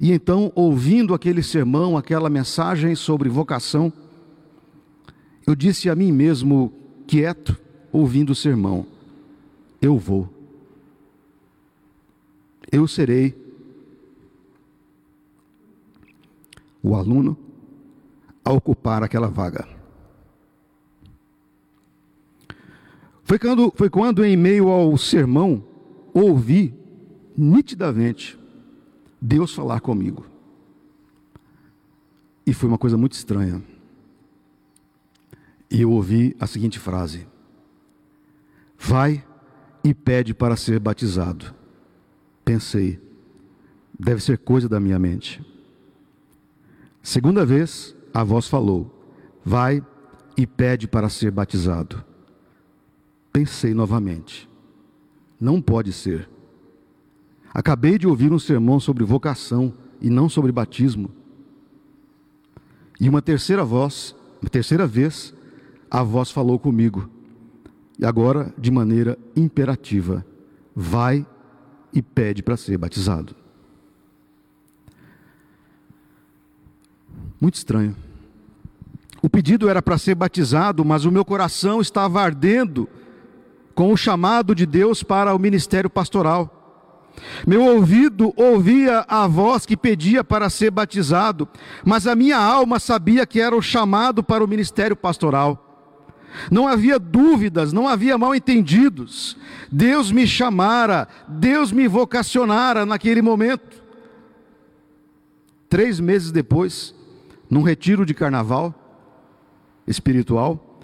E 0.00 0.12
então, 0.12 0.50
ouvindo 0.54 1.12
aquele 1.12 1.42
sermão, 1.42 1.96
aquela 1.96 2.30
mensagem 2.30 2.94
sobre 2.94 3.28
vocação, 3.28 3.92
eu 5.46 5.54
disse 5.54 5.88
a 5.88 5.94
mim 5.94 6.12
mesmo, 6.12 6.72
quieto, 7.06 7.56
ouvindo 7.92 8.30
o 8.30 8.34
sermão: 8.34 8.86
Eu 9.80 9.98
vou. 9.98 10.28
Eu 12.70 12.86
serei 12.86 13.34
o 16.82 16.94
aluno 16.94 17.36
a 18.44 18.52
ocupar 18.52 19.02
aquela 19.02 19.28
vaga. 19.28 19.68
Foi 23.24 23.38
quando, 23.38 23.72
foi 23.76 23.88
quando, 23.88 24.24
em 24.24 24.36
meio 24.36 24.68
ao 24.68 24.96
sermão, 24.96 25.62
ouvi 26.12 26.74
nitidamente 27.36 28.38
Deus 29.20 29.54
falar 29.54 29.80
comigo. 29.80 30.26
E 32.44 32.52
foi 32.52 32.68
uma 32.68 32.78
coisa 32.78 32.96
muito 32.96 33.12
estranha. 33.12 33.62
E 35.70 35.82
eu 35.82 35.90
ouvi 35.92 36.34
a 36.40 36.46
seguinte 36.46 36.78
frase: 36.78 37.26
Vai 38.78 39.24
e 39.84 39.94
pede 39.94 40.34
para 40.34 40.56
ser 40.56 40.80
batizado. 40.80 41.54
Pensei, 42.44 43.00
deve 43.98 44.22
ser 44.22 44.38
coisa 44.38 44.68
da 44.68 44.80
minha 44.80 44.98
mente. 44.98 45.44
Segunda 47.02 47.46
vez, 47.46 47.94
a 48.12 48.24
voz 48.24 48.48
falou: 48.48 48.90
Vai 49.44 49.84
e 50.36 50.46
pede 50.46 50.88
para 50.88 51.08
ser 51.08 51.30
batizado. 51.30 52.04
Pensei 53.32 53.72
novamente. 53.72 54.48
Não 55.40 55.62
pode 55.62 55.92
ser. 55.92 56.28
Acabei 57.54 57.98
de 57.98 58.06
ouvir 58.06 58.32
um 58.32 58.38
sermão 58.38 58.78
sobre 58.78 59.04
vocação 59.04 59.72
e 60.00 60.10
não 60.10 60.28
sobre 60.28 60.52
batismo. 60.52 61.10
E 63.00 63.08
uma 63.08 63.22
terceira 63.22 63.64
voz, 63.64 64.14
uma 64.42 64.50
terceira 64.50 64.86
vez, 64.86 65.34
a 65.90 66.02
voz 66.02 66.30
falou 66.30 66.58
comigo. 66.58 67.10
E 67.98 68.06
agora, 68.06 68.54
de 68.56 68.70
maneira 68.70 69.18
imperativa, 69.36 70.24
vai 70.74 71.26
e 71.92 72.00
pede 72.00 72.42
para 72.42 72.56
ser 72.56 72.78
batizado. 72.78 73.34
Muito 77.40 77.56
estranho. 77.56 77.96
O 79.22 79.28
pedido 79.28 79.68
era 79.68 79.82
para 79.82 79.98
ser 79.98 80.14
batizado, 80.14 80.84
mas 80.84 81.04
o 81.04 81.10
meu 81.10 81.24
coração 81.24 81.80
estava 81.80 82.22
ardendo 82.22 82.88
com 83.74 83.92
o 83.92 83.96
chamado 83.96 84.54
de 84.54 84.64
Deus 84.64 85.02
para 85.02 85.34
o 85.34 85.38
ministério 85.38 85.90
pastoral. 85.90 86.56
Meu 87.46 87.62
ouvido 87.64 88.32
ouvia 88.36 89.04
a 89.08 89.26
voz 89.26 89.66
que 89.66 89.76
pedia 89.76 90.22
para 90.22 90.48
ser 90.48 90.70
batizado, 90.70 91.48
mas 91.84 92.06
a 92.06 92.14
minha 92.14 92.38
alma 92.38 92.78
sabia 92.78 93.26
que 93.26 93.40
era 93.40 93.56
o 93.56 93.60
chamado 93.60 94.22
para 94.22 94.44
o 94.44 94.48
ministério 94.48 94.96
pastoral. 94.96 95.69
Não 96.50 96.68
havia 96.68 96.98
dúvidas, 96.98 97.72
não 97.72 97.88
havia 97.88 98.16
mal 98.16 98.34
entendidos. 98.34 99.36
Deus 99.70 100.10
me 100.10 100.26
chamara, 100.26 101.08
Deus 101.28 101.72
me 101.72 101.88
vocacionara 101.88 102.86
naquele 102.86 103.22
momento. 103.22 103.82
Três 105.68 106.00
meses 106.00 106.32
depois, 106.32 106.94
num 107.48 107.62
retiro 107.62 108.04
de 108.04 108.14
carnaval 108.14 108.74
espiritual, 109.86 110.80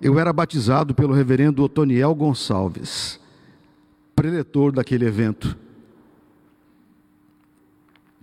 eu 0.00 0.18
era 0.18 0.32
batizado 0.32 0.94
pelo 0.94 1.14
reverendo 1.14 1.62
Otoniel 1.62 2.14
Gonçalves, 2.14 3.20
preletor 4.14 4.72
daquele 4.72 5.06
evento. 5.06 5.56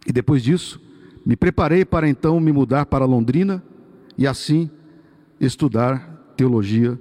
E 0.06 0.12
depois 0.12 0.44
disso, 0.44 0.82
me 1.26 1.36
preparei 1.36 1.86
para 1.86 2.10
então 2.10 2.40
me 2.40 2.52
mudar 2.52 2.86
para 2.86 3.06
Londrina 3.06 3.64
e 4.18 4.28
assim 4.28 4.70
estudar 5.40 6.11
teologia 6.42 7.00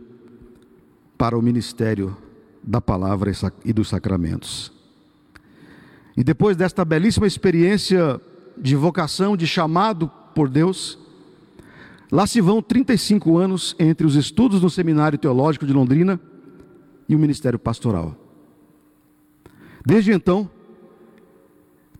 para 1.16 1.38
o 1.38 1.40
ministério 1.40 2.14
da 2.62 2.80
palavra 2.80 3.32
e 3.64 3.72
dos 3.72 3.88
sacramentos. 3.88 4.70
E 6.14 6.22
depois 6.22 6.56
desta 6.58 6.84
belíssima 6.84 7.26
experiência 7.26 8.20
de 8.58 8.76
vocação, 8.76 9.36
de 9.36 9.46
chamado 9.46 10.10
por 10.34 10.48
Deus, 10.48 10.98
Lá 12.12 12.26
se 12.26 12.40
vão 12.40 12.60
35 12.60 13.38
anos 13.38 13.76
entre 13.78 14.04
os 14.04 14.16
estudos 14.16 14.60
no 14.60 14.68
Seminário 14.68 15.16
Teológico 15.16 15.64
de 15.64 15.72
Londrina 15.72 16.18
e 17.08 17.14
o 17.14 17.18
ministério 17.20 17.56
pastoral. 17.56 18.16
Desde 19.86 20.10
então, 20.10 20.50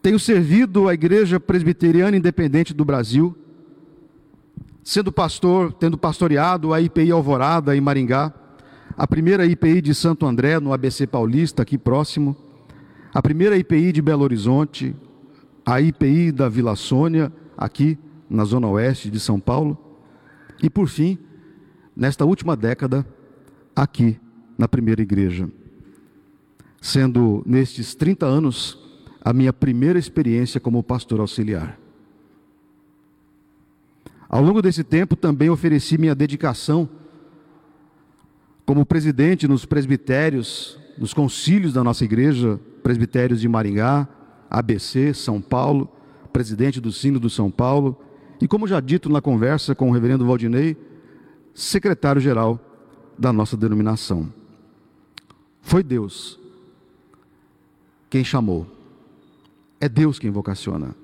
tenho 0.03 0.19
servido 0.19 0.89
a 0.89 0.95
Igreja 0.95 1.39
Presbiteriana 1.39 2.17
Independente 2.17 2.75
do 2.75 2.85
Brasil, 2.85 3.37
sendo 4.83 5.13
pastor, 5.13 5.73
tendo 5.73 5.99
pastoreado 5.99 6.73
a 6.73 6.81
IPI 6.81 7.13
Alvorada 7.13 7.77
em 7.77 7.81
Maringá, 7.81 8.33
a 8.97 9.07
primeira 9.07 9.47
IPI 9.47 9.81
de 9.81 9.95
Santo 9.95 10.27
André, 10.27 10.59
no 10.59 10.73
ABC 10.73 11.07
Paulista, 11.07 11.63
aqui 11.63 11.79
próximo, 11.79 12.37
a 13.13 13.23
primeira 13.23 13.57
IPI 13.57 13.93
de 13.93 14.03
Belo 14.03 14.23
Horizonte, 14.23 14.95
a 15.65 15.81
IPI 15.81 16.33
da 16.33 16.49
Vila 16.49 16.77
Sônia, 16.77 17.33
aqui 17.57 17.99
na 18.29 18.45
Zona 18.45 18.69
Oeste 18.69 19.11
de 19.11 19.21
São 19.21 19.39
Paulo, 19.41 19.79
e 20.63 20.69
por 20.69 20.89
fim, 20.89 21.19
nesta 21.97 22.25
última 22.25 22.57
década, 22.57 23.07
aqui 23.75 24.19
na 24.59 24.69
primeira 24.69 25.01
igreja, 25.01 25.49
sendo 26.81 27.43
nestes 27.47 27.95
30 27.95 28.27
anos 28.27 28.79
a 29.23 29.33
minha 29.33 29.53
primeira 29.53 29.99
experiência 29.99 30.61
como 30.61 30.83
pastor 30.83 31.21
auxiliar. 31.21 31.79
Ao 34.31 34.41
longo 34.41 34.63
desse 34.63 34.85
tempo 34.85 35.17
também 35.17 35.51
ofereci 35.51 35.99
minha 35.99 36.15
dedicação 36.15 36.89
como 38.65 38.87
presidente 38.87 39.49
nos 39.49 39.65
presbitérios, 39.65 40.79
nos 40.97 41.13
concílios 41.13 41.73
da 41.73 41.83
nossa 41.83 42.05
igreja, 42.05 42.61
presbitérios 42.85 43.41
de 43.41 43.49
Maringá, 43.49 44.07
ABC, 44.49 45.13
São 45.13 45.41
Paulo, 45.41 45.91
presidente 46.33 46.81
do 46.81 46.93
Sino 46.93 47.19
do 47.19 47.29
São 47.29 47.51
Paulo, 47.51 48.01
e 48.41 48.47
como 48.47 48.69
já 48.69 48.79
dito 48.79 49.09
na 49.11 49.21
conversa 49.21 49.75
com 49.75 49.91
o 49.91 49.93
reverendo 49.93 50.25
Valdinei, 50.25 50.77
secretário-geral 51.53 52.61
da 53.19 53.33
nossa 53.33 53.57
denominação. 53.57 54.33
Foi 55.61 55.83
Deus 55.83 56.39
quem 58.09 58.23
chamou. 58.23 58.67
É 59.81 59.89
Deus 59.89 60.21
quem 60.21 60.31
vocaciona. 60.31 60.95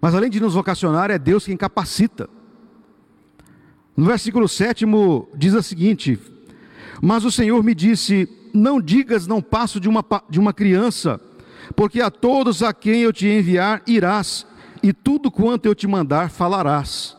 Mas 0.00 0.14
além 0.14 0.30
de 0.30 0.40
nos 0.40 0.54
vocacionar, 0.54 1.10
é 1.10 1.18
Deus 1.18 1.44
quem 1.44 1.56
capacita. 1.56 2.28
No 3.96 4.04
versículo 4.04 4.48
7 4.48 4.84
diz 5.34 5.54
o 5.54 5.62
seguinte: 5.62 6.18
Mas 7.02 7.24
o 7.24 7.32
Senhor 7.32 7.62
me 7.64 7.74
disse: 7.74 8.28
Não 8.54 8.80
digas, 8.80 9.26
não 9.26 9.42
passo 9.42 9.80
de 9.80 9.88
uma, 9.88 10.04
de 10.30 10.38
uma 10.38 10.52
criança, 10.52 11.20
porque 11.74 12.00
a 12.00 12.10
todos 12.10 12.62
a 12.62 12.72
quem 12.72 13.02
eu 13.02 13.12
te 13.12 13.26
enviar 13.26 13.82
irás, 13.86 14.46
e 14.82 14.92
tudo 14.92 15.30
quanto 15.30 15.66
eu 15.66 15.74
te 15.74 15.86
mandar 15.88 16.30
falarás. 16.30 17.16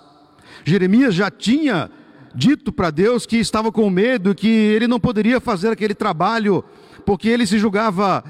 Jeremias 0.64 1.14
já 1.14 1.30
tinha 1.30 1.92
dito 2.34 2.72
para 2.72 2.92
Deus 2.92 3.26
que 3.26 3.38
estava 3.38 3.72
com 3.72 3.90
medo, 3.90 4.34
que 4.36 4.48
ele 4.48 4.88
não 4.88 5.00
poderia 5.00 5.42
fazer 5.42 5.70
aquele 5.70 5.94
trabalho, 5.94 6.64
porque 7.06 7.28
ele 7.28 7.46
se 7.46 7.60
julgava 7.60 8.24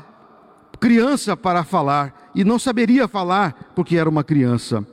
criança 0.79 1.35
para 1.35 1.63
falar 1.63 2.31
e 2.33 2.43
não 2.43 2.57
saberia 2.57 3.07
falar 3.07 3.71
porque 3.75 3.97
era 3.97 4.09
uma 4.09 4.23
criança. 4.23 4.85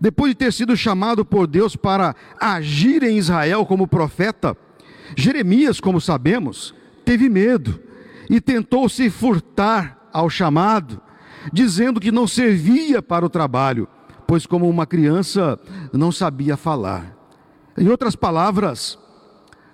Depois 0.00 0.32
de 0.32 0.36
ter 0.36 0.52
sido 0.52 0.76
chamado 0.76 1.24
por 1.24 1.46
Deus 1.46 1.74
para 1.74 2.14
agir 2.38 3.02
em 3.02 3.16
Israel 3.16 3.64
como 3.64 3.88
profeta, 3.88 4.56
Jeremias, 5.16 5.80
como 5.80 6.00
sabemos, 6.00 6.74
teve 7.04 7.28
medo 7.28 7.80
e 8.28 8.40
tentou 8.40 8.88
se 8.88 9.08
furtar 9.08 10.08
ao 10.12 10.28
chamado, 10.28 11.00
dizendo 11.52 12.00
que 12.00 12.10
não 12.10 12.26
servia 12.26 13.00
para 13.00 13.24
o 13.24 13.30
trabalho, 13.30 13.88
pois, 14.26 14.46
como 14.46 14.68
uma 14.68 14.86
criança, 14.86 15.58
não 15.92 16.10
sabia 16.10 16.56
falar. 16.56 17.16
Em 17.78 17.88
outras 17.88 18.16
palavras, 18.16 18.98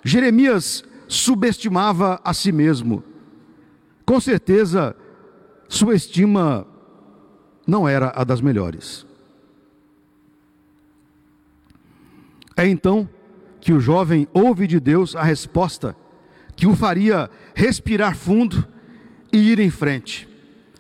Jeremias 0.04 0.85
subestimava 1.09 2.21
a 2.25 2.35
si 2.35 2.52
mesmo. 2.52 3.02
Com 4.04 4.21
certeza, 4.21 4.97
sua 5.68 5.94
estima 5.94 6.66
não 7.66 7.88
era 7.88 8.12
a 8.14 8.25
das 8.25 8.40
melhores. 8.40 9.06
É 12.56 12.66
então 12.66 13.09
que 13.61 13.73
o 13.73 13.80
jovem 13.80 14.26
ouve 14.32 14.66
de 14.66 14.78
Deus 14.78 15.16
a 15.16 15.23
resposta 15.23 15.97
que 16.56 16.66
o 16.66 16.76
faria 16.76 17.30
respirar 17.54 18.16
fundo 18.16 18.66
e 19.32 19.50
ir 19.50 19.59
em 19.59 19.71
frente. 19.71 20.28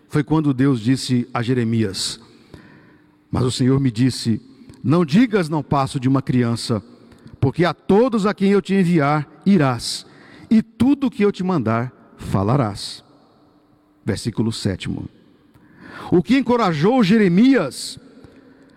Foi 0.08 0.22
quando 0.22 0.52
Deus 0.52 0.80
disse 0.80 1.28
a 1.32 1.42
Jeremias: 1.42 2.20
Mas 3.30 3.44
o 3.44 3.50
Senhor 3.50 3.80
me 3.80 3.90
disse: 3.90 4.40
Não 4.82 5.04
digas, 5.04 5.48
não 5.48 5.62
passo 5.62 5.98
de 5.98 6.08
uma 6.08 6.22
criança, 6.22 6.82
porque 7.40 7.64
a 7.64 7.72
todos 7.72 8.26
a 8.26 8.34
quem 8.34 8.52
eu 8.52 8.62
te 8.62 8.74
enviar 8.74 9.28
irás, 9.46 10.06
e 10.50 10.62
tudo 10.62 11.06
o 11.06 11.10
que 11.10 11.24
eu 11.24 11.32
te 11.32 11.42
mandar 11.42 12.14
falarás. 12.16 13.02
Versículo 14.04 14.52
7. 14.52 14.90
O 16.10 16.22
que 16.22 16.36
encorajou 16.36 17.02
Jeremias 17.02 17.98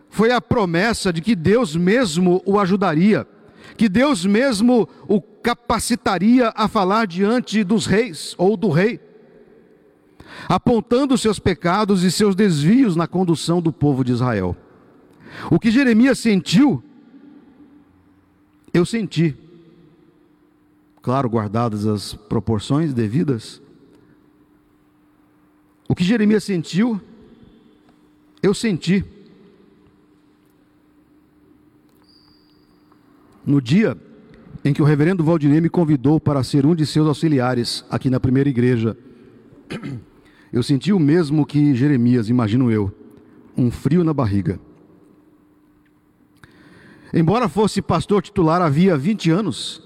foi 0.10 0.32
a 0.32 0.40
promessa 0.40 1.12
de 1.12 1.22
que 1.22 1.36
Deus 1.36 1.76
mesmo 1.76 2.42
o 2.46 2.60
ajudaria, 2.60 3.28
que 3.76 3.90
Deus 3.90 4.26
mesmo 4.26 4.88
o 5.08 5.20
capacitaria 5.22 6.54
a 6.56 6.68
falar 6.68 7.06
diante 7.06 7.64
dos 7.64 7.86
reis 7.86 8.34
ou 8.38 8.56
do 8.56 8.70
rei, 8.70 9.00
apontando 10.48 11.18
seus 11.18 11.40
pecados 11.40 12.04
e 12.04 12.12
seus 12.12 12.36
desvios 12.36 12.96
na 12.96 13.08
condução 13.08 13.62
do 13.62 13.74
povo 13.74 14.04
de 14.04 14.14
Israel. 14.14 14.56
O 15.52 15.60
que 15.60 15.70
Jeremias 15.70 16.20
sentiu, 16.20 16.82
eu 18.74 18.86
senti, 18.86 19.36
claro, 21.02 21.30
guardadas 21.30 21.86
as 21.86 22.14
proporções 22.14 22.94
devidas. 22.94 23.62
O 25.88 25.96
que 25.96 26.04
Jeremias 26.04 26.44
sentiu, 26.44 27.00
eu 28.42 28.54
senti. 28.54 29.04
No 33.46 33.62
dia 33.62 33.96
em 34.64 34.74
que 34.74 34.82
o 34.82 34.86
reverendo 34.86 35.24
Valdinei 35.24 35.62
me 35.62 35.70
convidou 35.70 36.20
para 36.20 36.44
ser 36.44 36.66
um 36.66 36.74
de 36.74 36.86
seus 36.86 37.08
auxiliares 37.08 37.86
aqui 37.90 38.10
na 38.10 38.20
primeira 38.20 38.50
igreja, 38.50 38.98
eu 40.52 40.64
senti 40.64 40.92
o 40.92 41.00
mesmo 41.00 41.46
que 41.46 41.76
Jeremias, 41.76 42.30
imagino 42.30 42.72
eu, 42.72 42.92
um 43.56 43.70
frio 43.70 44.04
na 44.04 44.14
barriga. 44.14 44.60
Embora 47.14 47.48
fosse 47.48 47.82
pastor 47.82 48.24
titular 48.24 48.62
havia 48.62 48.98
20 48.98 49.30
anos, 49.30 49.84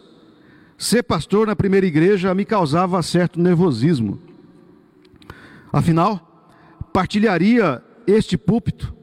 ser 0.78 1.04
pastor 1.04 1.46
na 1.46 1.56
primeira 1.56 1.86
igreja 1.86 2.34
me 2.34 2.46
causava 2.46 3.04
certo 3.04 3.40
nervosismo. 3.40 4.29
Afinal, 5.72 6.48
partilharia 6.92 7.84
este 8.08 8.38
púlpito 8.38 8.94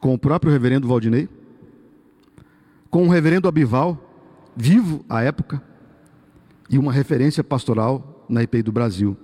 com 0.00 0.14
o 0.14 0.18
próprio 0.18 0.52
reverendo 0.52 0.86
Valdinei? 0.86 1.28
com 2.94 3.08
o 3.08 3.10
reverendo 3.10 3.48
Abival, 3.48 3.98
vivo 4.54 5.04
à 5.08 5.20
época, 5.20 5.60
e 6.70 6.78
uma 6.78 6.92
referência 6.92 7.42
pastoral 7.42 8.24
na 8.28 8.40
IPI 8.44 8.62
do 8.62 8.70
Brasil. 8.70 9.16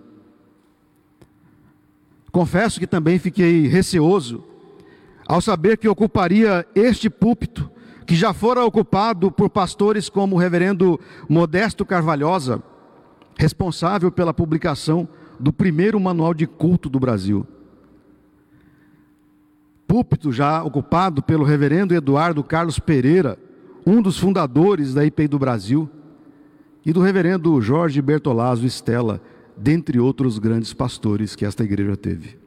Confesso 2.33 2.81
que 2.81 2.87
também 2.89 3.17
fiquei 3.21 3.69
receoso 3.69 4.43
ao 5.25 5.41
saber 5.41 5.77
que 5.77 5.87
ocuparia 5.87 6.67
este 6.75 7.09
púlpito, 7.09 7.71
que 8.05 8.17
já 8.17 8.33
fora 8.33 8.65
ocupado 8.65 9.31
por 9.31 9.49
pastores 9.49 10.09
como 10.09 10.35
o 10.35 10.39
reverendo 10.41 10.99
Modesto 11.29 11.87
Carvalhosa, 11.87 12.61
responsável 13.39 14.11
pela 14.11 14.35
publicação 14.35 15.09
do 15.41 15.53
primeiro 15.53 15.99
manual 15.99 16.35
de 16.35 16.47
culto 16.47 16.89
do 16.89 17.01
Brasil. 17.01 17.47
Púlpito 19.89 20.31
já 20.31 20.63
ocupado 20.63 21.23
pelo 21.23 21.45
reverendo 21.45 21.95
Eduardo 21.95 22.45
Carlos 22.45 22.79
Pereira, 22.79 23.39
um 23.87 24.03
dos 24.03 24.19
fundadores 24.19 24.95
da 24.95 25.05
IPI 25.05 25.27
do 25.27 25.39
Brasil, 25.39 25.89
e 26.85 26.93
do 26.93 27.01
reverendo 27.01 27.61
Jorge 27.61 28.01
Bertolazzo 28.01 28.67
Stella, 28.67 29.21
dentre 29.57 29.99
outros 29.99 30.39
grandes 30.39 30.73
pastores 30.73 31.35
que 31.35 31.45
esta 31.45 31.65
igreja 31.65 31.97
teve. 31.97 32.39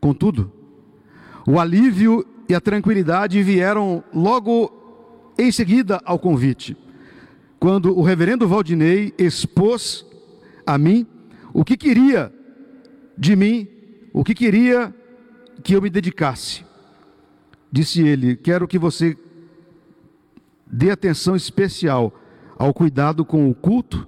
Contudo, 0.00 0.52
o 1.46 1.58
alívio 1.58 2.24
e 2.48 2.54
a 2.54 2.60
tranquilidade 2.60 3.42
vieram 3.42 4.04
logo 4.14 4.72
em 5.36 5.50
seguida 5.50 6.00
ao 6.04 6.18
convite, 6.18 6.76
quando 7.58 7.96
o 7.96 8.02
reverendo 8.02 8.46
Valdinei 8.46 9.12
expôs 9.18 10.06
a 10.66 10.78
mim 10.78 11.06
o 11.52 11.64
que 11.64 11.76
queria 11.76 12.32
de 13.16 13.34
mim, 13.34 13.68
o 14.12 14.22
que 14.22 14.34
queria 14.34 14.94
que 15.62 15.74
eu 15.74 15.82
me 15.82 15.90
dedicasse. 15.90 16.64
Disse 17.70 18.02
ele: 18.02 18.36
Quero 18.36 18.66
que 18.66 18.78
você 18.78 19.16
dê 20.66 20.90
atenção 20.90 21.34
especial 21.34 22.14
ao 22.56 22.72
cuidado 22.74 23.24
com 23.24 23.48
o 23.48 23.54
culto 23.54 24.06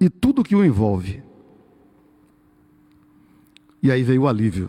e 0.00 0.08
tudo 0.08 0.44
que 0.44 0.56
o 0.56 0.64
envolve. 0.64 1.22
E 3.82 3.90
aí 3.90 4.02
veio 4.02 4.22
o 4.22 4.28
alívio. 4.28 4.68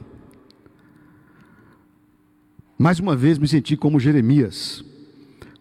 Mais 2.77 2.99
uma 2.99 3.15
vez 3.15 3.37
me 3.37 3.47
senti 3.47 3.77
como 3.77 3.99
Jeremias. 3.99 4.83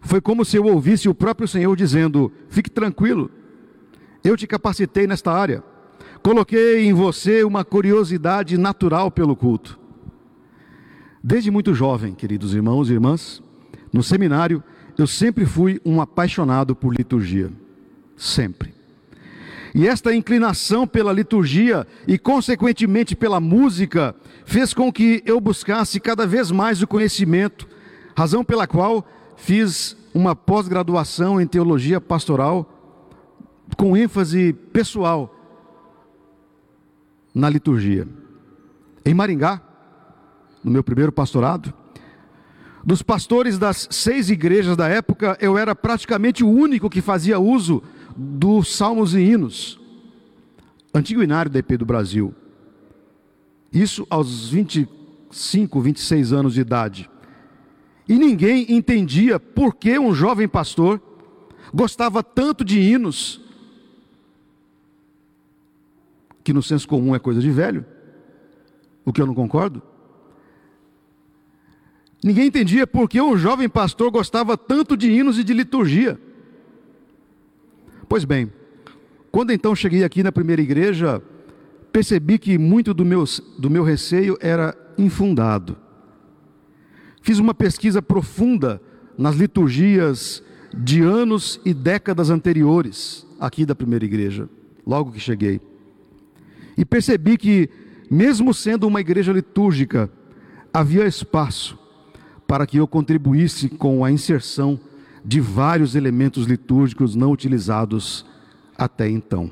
Foi 0.01 0.19
como 0.19 0.43
se 0.43 0.57
eu 0.57 0.65
ouvisse 0.65 1.07
o 1.07 1.13
próprio 1.13 1.47
Senhor 1.47 1.75
dizendo: 1.75 2.31
Fique 2.49 2.69
tranquilo, 2.69 3.29
eu 4.23 4.35
te 4.35 4.47
capacitei 4.47 5.05
nesta 5.05 5.31
área. 5.31 5.63
Coloquei 6.23 6.85
em 6.85 6.93
você 6.93 7.43
uma 7.43 7.65
curiosidade 7.65 8.55
natural 8.55 9.09
pelo 9.09 9.35
culto. 9.35 9.79
Desde 11.23 11.49
muito 11.49 11.73
jovem, 11.73 12.13
queridos 12.13 12.53
irmãos 12.53 12.89
e 12.89 12.93
irmãs, 12.93 13.41
no 13.91 14.03
seminário, 14.03 14.63
eu 14.99 15.07
sempre 15.07 15.45
fui 15.47 15.81
um 15.83 15.99
apaixonado 15.99 16.75
por 16.75 16.95
liturgia. 16.95 17.51
Sempre. 18.15 18.71
E 19.73 19.87
esta 19.87 20.13
inclinação 20.13 20.85
pela 20.85 21.11
liturgia 21.11 21.87
e, 22.07 22.19
consequentemente, 22.19 23.15
pela 23.15 23.39
música, 23.39 24.15
fez 24.45 24.75
com 24.75 24.91
que 24.91 25.23
eu 25.25 25.41
buscasse 25.41 25.99
cada 25.99 26.27
vez 26.27 26.51
mais 26.51 26.83
o 26.83 26.87
conhecimento, 26.87 27.67
razão 28.15 28.43
pela 28.43 28.67
qual 28.67 29.07
fiz 29.35 29.97
uma 30.13 30.35
pós-graduação 30.35 31.41
em 31.41 31.47
teologia 31.47 31.99
pastoral 31.99 32.77
com 33.75 33.97
ênfase 33.97 34.53
pessoal 34.71 35.40
na 37.33 37.49
liturgia. 37.49 38.07
Em 39.05 39.13
Maringá, 39.13 39.61
no 40.63 40.71
meu 40.71 40.83
primeiro 40.83 41.11
pastorado, 41.11 41.73
dos 42.83 43.01
pastores 43.01 43.57
das 43.57 43.87
seis 43.91 44.29
igrejas 44.29 44.75
da 44.75 44.87
época, 44.87 45.37
eu 45.39 45.57
era 45.57 45.75
praticamente 45.75 46.43
o 46.43 46.49
único 46.49 46.89
que 46.89 47.01
fazia 47.01 47.39
uso 47.39 47.81
dos 48.15 48.75
salmos 48.75 49.13
e 49.13 49.19
hinos, 49.19 49.79
antigo 50.93 51.23
inário 51.23 51.51
da 51.51 51.59
EP 51.59 51.71
do 51.77 51.85
Brasil. 51.85 52.33
Isso 53.71 54.05
aos 54.09 54.49
25, 54.49 55.79
26 55.79 56.33
anos 56.33 56.53
de 56.55 56.61
idade. 56.61 57.09
E 58.07 58.17
ninguém 58.17 58.65
entendia 58.73 59.39
por 59.39 59.75
que 59.75 59.97
um 59.97 60.13
jovem 60.13 60.47
pastor 60.47 61.01
gostava 61.73 62.21
tanto 62.21 62.65
de 62.65 62.79
hinos, 62.79 63.39
que 66.43 66.53
no 66.53 66.61
senso 66.63 66.87
comum 66.87 67.15
é 67.15 67.19
coisa 67.19 67.39
de 67.39 67.51
velho, 67.51 67.85
o 69.05 69.13
que 69.13 69.21
eu 69.21 69.25
não 69.25 69.33
concordo. 69.33 69.81
Ninguém 72.23 72.47
entendia 72.47 72.85
por 72.85 73.09
que 73.09 73.19
um 73.19 73.35
jovem 73.35 73.67
pastor 73.67 74.11
gostava 74.11 74.55
tanto 74.55 74.95
de 74.95 75.09
hinos 75.09 75.39
e 75.39 75.43
de 75.43 75.53
liturgia. 75.53 76.19
Pois 78.07 78.23
bem, 78.23 78.51
quando 79.31 79.51
então 79.51 79.75
cheguei 79.75 80.03
aqui 80.03 80.21
na 80.21 80.31
primeira 80.31 80.61
igreja, 80.61 81.21
percebi 81.91 82.37
que 82.37 82.57
muito 82.57 82.93
do 82.93 83.03
meu, 83.03 83.23
do 83.57 83.69
meu 83.69 83.83
receio 83.83 84.37
era 84.39 84.77
infundado. 84.97 85.77
Fiz 87.21 87.39
uma 87.39 87.53
pesquisa 87.53 88.01
profunda 88.01 88.81
nas 89.17 89.35
liturgias 89.35 90.43
de 90.73 91.01
anos 91.01 91.59
e 91.65 91.73
décadas 91.73 92.29
anteriores, 92.29 93.25
aqui 93.39 93.65
da 93.65 93.75
primeira 93.75 94.05
igreja, 94.05 94.49
logo 94.85 95.11
que 95.11 95.19
cheguei. 95.19 95.59
E 96.77 96.85
percebi 96.85 97.37
que, 97.37 97.69
mesmo 98.09 98.53
sendo 98.53 98.87
uma 98.87 99.01
igreja 99.01 99.31
litúrgica, 99.31 100.09
havia 100.73 101.05
espaço 101.05 101.77
para 102.47 102.65
que 102.65 102.77
eu 102.77 102.87
contribuísse 102.87 103.69
com 103.69 104.03
a 104.03 104.11
inserção 104.11 104.79
de 105.23 105.39
vários 105.39 105.95
elementos 105.95 106.45
litúrgicos 106.45 107.15
não 107.15 107.31
utilizados 107.31 108.25
até 108.77 109.07
então. 109.09 109.51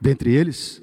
Dentre 0.00 0.34
eles, 0.34 0.82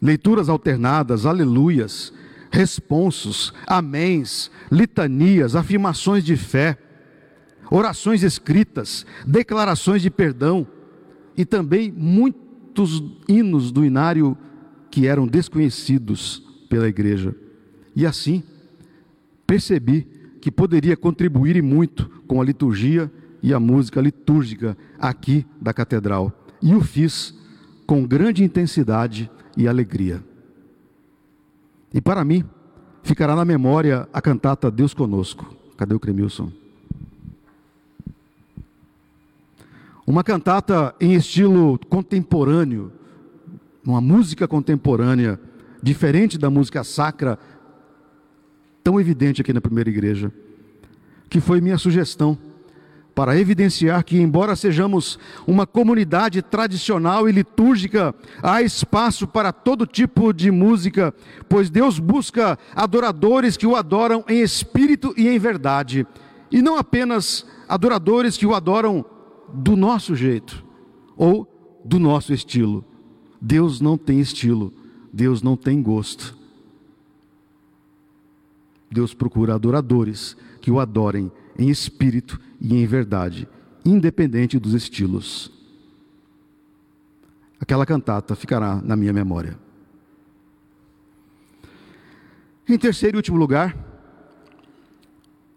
leituras 0.00 0.48
alternadas, 0.48 1.26
aleluias, 1.26 2.12
responsos, 2.50 3.52
améns, 3.66 4.50
litanias, 4.70 5.56
afirmações 5.56 6.24
de 6.24 6.36
fé, 6.36 6.78
orações 7.70 8.22
escritas, 8.22 9.04
declarações 9.26 10.02
de 10.02 10.10
perdão 10.10 10.66
e 11.36 11.44
também 11.44 11.90
muitos 11.90 13.02
hinos 13.28 13.72
do 13.72 13.84
inário 13.84 14.36
que 14.90 15.06
eram 15.06 15.26
desconhecidos 15.26 16.42
pela 16.68 16.88
igreja. 16.88 17.34
E 17.94 18.06
assim, 18.06 18.42
percebi 19.46 20.06
que 20.40 20.50
poderia 20.50 20.96
contribuir 20.96 21.56
e 21.56 21.62
muito 21.62 22.08
com 22.26 22.40
a 22.40 22.44
liturgia 22.44 23.10
e 23.42 23.52
a 23.52 23.60
música 23.60 24.00
litúrgica 24.00 24.76
aqui 24.98 25.46
da 25.60 25.72
catedral. 25.72 26.32
E 26.62 26.74
o 26.74 26.80
fiz 26.80 27.34
com 27.86 28.06
grande 28.06 28.42
intensidade 28.42 29.30
e 29.56 29.68
alegria. 29.68 30.22
E 31.92 32.00
para 32.00 32.24
mim, 32.24 32.44
ficará 33.02 33.36
na 33.36 33.44
memória 33.44 34.08
a 34.12 34.20
cantata 34.20 34.70
Deus 34.70 34.94
Conosco. 34.94 35.54
Cadê 35.76 35.94
o 35.94 36.00
Cremilson? 36.00 36.63
Uma 40.06 40.22
cantata 40.22 40.94
em 41.00 41.14
estilo 41.14 41.78
contemporâneo, 41.88 42.92
uma 43.82 44.02
música 44.02 44.46
contemporânea, 44.46 45.40
diferente 45.82 46.36
da 46.36 46.50
música 46.50 46.84
sacra 46.84 47.38
tão 48.82 49.00
evidente 49.00 49.40
aqui 49.40 49.50
na 49.50 49.62
primeira 49.62 49.88
igreja, 49.88 50.30
que 51.30 51.40
foi 51.40 51.60
minha 51.62 51.78
sugestão 51.78 52.36
para 53.14 53.38
evidenciar 53.38 54.04
que, 54.04 54.20
embora 54.20 54.56
sejamos 54.56 55.18
uma 55.46 55.66
comunidade 55.66 56.42
tradicional 56.42 57.26
e 57.26 57.32
litúrgica, 57.32 58.14
há 58.42 58.60
espaço 58.60 59.26
para 59.26 59.52
todo 59.52 59.86
tipo 59.86 60.34
de 60.34 60.50
música, 60.50 61.14
pois 61.48 61.70
Deus 61.70 61.98
busca 61.98 62.58
adoradores 62.74 63.56
que 63.56 63.66
o 63.66 63.76
adoram 63.76 64.22
em 64.28 64.42
espírito 64.42 65.14
e 65.16 65.28
em 65.28 65.38
verdade, 65.38 66.06
e 66.50 66.60
não 66.60 66.76
apenas 66.76 67.46
adoradores 67.68 68.36
que 68.36 68.44
o 68.44 68.54
adoram 68.54 69.04
do 69.52 69.76
nosso 69.76 70.14
jeito 70.14 70.64
ou 71.16 71.46
do 71.84 71.98
nosso 71.98 72.32
estilo. 72.32 72.84
Deus 73.40 73.80
não 73.80 73.98
tem 73.98 74.20
estilo, 74.20 74.72
Deus 75.12 75.42
não 75.42 75.56
tem 75.56 75.82
gosto. 75.82 76.36
Deus 78.90 79.12
procura 79.12 79.54
adoradores 79.54 80.36
que 80.60 80.70
o 80.70 80.80
adorem 80.80 81.30
em 81.58 81.68
espírito 81.68 82.40
e 82.60 82.74
em 82.74 82.86
verdade, 82.86 83.48
independente 83.84 84.58
dos 84.58 84.72
estilos. 84.72 85.52
Aquela 87.60 87.86
cantata 87.86 88.34
ficará 88.34 88.76
na 88.76 88.96
minha 88.96 89.12
memória. 89.12 89.58
Em 92.68 92.78
terceiro 92.78 93.16
e 93.16 93.18
último 93.18 93.36
lugar, 93.36 93.76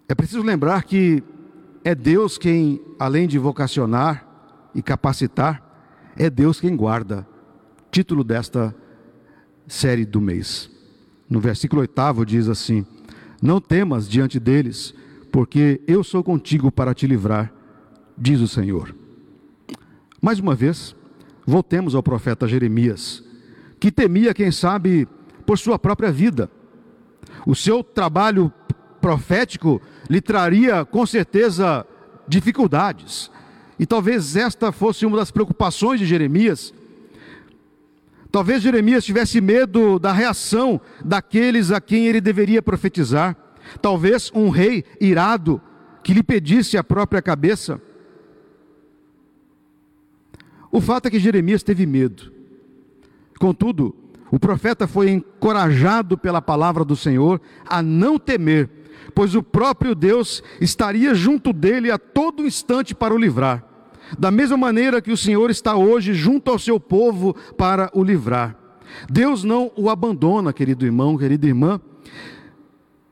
é 0.09 0.15
preciso 0.15 0.41
lembrar 0.41 0.83
que 0.83 1.23
é 1.87 1.95
Deus 1.95 2.37
quem, 2.37 2.81
além 2.99 3.29
de 3.29 3.39
vocacionar 3.39 4.27
e 4.75 4.81
capacitar, 4.81 5.63
é 6.17 6.29
Deus 6.29 6.59
quem 6.59 6.75
guarda. 6.75 7.25
Título 7.89 8.25
desta 8.25 8.75
série 9.65 10.05
do 10.05 10.19
mês. 10.19 10.69
No 11.29 11.39
versículo 11.39 11.79
oitavo 11.79 12.25
diz 12.25 12.49
assim: 12.49 12.85
não 13.41 13.61
temas 13.61 14.05
diante 14.09 14.37
deles, 14.37 14.93
porque 15.31 15.79
eu 15.87 16.03
sou 16.03 16.21
contigo 16.21 16.69
para 16.69 16.93
te 16.93 17.07
livrar, 17.07 17.53
diz 18.17 18.41
o 18.41 18.49
Senhor. 18.49 18.93
Mais 20.21 20.39
uma 20.39 20.55
vez, 20.55 20.93
voltemos 21.45 21.95
ao 21.95 22.03
profeta 22.03 22.49
Jeremias, 22.49 23.23
que 23.79 23.93
temia, 23.93 24.33
quem 24.33 24.51
sabe, 24.51 25.07
por 25.45 25.57
sua 25.57 25.79
própria 25.79 26.11
vida. 26.11 26.51
O 27.45 27.55
seu 27.55 27.81
trabalho 27.81 28.51
profético 29.01 29.81
lhe 30.09 30.21
traria, 30.21 30.85
com 30.85 31.05
certeza, 31.05 31.85
dificuldades. 32.27 33.31
E 33.79 33.85
talvez 33.85 34.35
esta 34.35 34.71
fosse 34.71 35.05
uma 35.05 35.17
das 35.17 35.31
preocupações 35.31 35.99
de 35.99 36.05
Jeremias, 36.05 36.73
Talvez 38.31 38.61
Jeremias 38.61 39.05
tivesse 39.05 39.39
medo 39.39 39.97
da 39.97 40.11
reação 40.11 40.79
daqueles 41.03 41.71
a 41.71 41.79
quem 41.79 42.07
ele 42.07 42.21
deveria 42.21 42.61
profetizar. 42.61 43.35
Talvez 43.81 44.31
um 44.33 44.49
rei 44.49 44.83
irado 44.99 45.61
que 46.03 46.13
lhe 46.13 46.23
pedisse 46.23 46.77
a 46.77 46.83
própria 46.83 47.21
cabeça. 47.21 47.81
O 50.71 50.81
fato 50.81 51.07
é 51.07 51.09
que 51.09 51.19
Jeremias 51.19 51.63
teve 51.63 51.85
medo. 51.85 52.31
Contudo, 53.39 53.95
o 54.29 54.39
profeta 54.39 54.87
foi 54.87 55.09
encorajado 55.09 56.17
pela 56.17 56.41
palavra 56.41 56.83
do 56.83 56.95
Senhor 56.95 57.41
a 57.65 57.81
não 57.81 58.19
temer, 58.19 58.69
pois 59.17 59.33
o 59.33 59.41
próprio 59.41 59.95
Deus 59.95 60.43
estaria 60.61 61.15
junto 61.15 61.51
dele 61.51 61.89
a 61.89 61.97
todo 61.97 62.45
instante 62.45 62.93
para 62.93 63.15
o 63.15 63.17
livrar 63.17 63.65
da 64.19 64.29
mesma 64.29 64.55
maneira 64.55 65.01
que 65.01 65.11
o 65.11 65.17
Senhor 65.17 65.49
está 65.49 65.75
hoje 65.75 66.13
junto 66.13 66.51
ao 66.51 66.59
seu 66.59 66.79
povo 66.79 67.35
para 67.57 67.89
o 67.95 68.03
livrar. 68.03 68.55
Deus 69.09 69.43
não 69.43 69.71
o 69.75 69.89
abandona, 69.89 70.53
querido 70.53 70.85
irmão, 70.85 71.17
querida 71.17 71.47
irmã. 71.47 71.81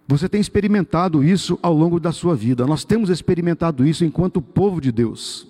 Você 0.08 0.30
tem 0.30 0.40
experimentado 0.40 1.24
isso 1.24 1.58
ao 1.60 1.74
longo 1.74 2.00
da 2.00 2.12
sua 2.12 2.36
vida. 2.36 2.68
Nós 2.68 2.86
temos 2.86 3.10
experimentado 3.10 3.84
isso 3.84 4.06
enquanto 4.06 4.40
povo 4.40 4.80
de 4.80 4.92
Deus. 4.92 5.48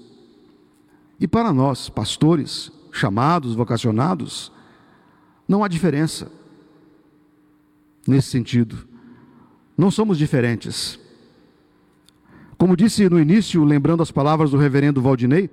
E 1.19 1.27
para 1.27 1.51
nós, 1.51 1.89
pastores, 1.89 2.71
chamados, 2.93 3.55
vocacionados, 3.55 4.53
não 5.45 5.65
há 5.65 5.67
diferença 5.67 6.31
nesse 8.07 8.29
sentido. 8.29 8.94
Não 9.77 9.91
somos 9.91 10.17
diferentes. 10.17 10.99
Como 12.57 12.77
disse 12.77 13.09
no 13.09 13.19
início, 13.19 13.63
lembrando 13.63 14.01
as 14.01 14.11
palavras 14.11 14.51
do 14.51 14.57
reverendo 14.57 15.01
Valdinei, 15.01 15.49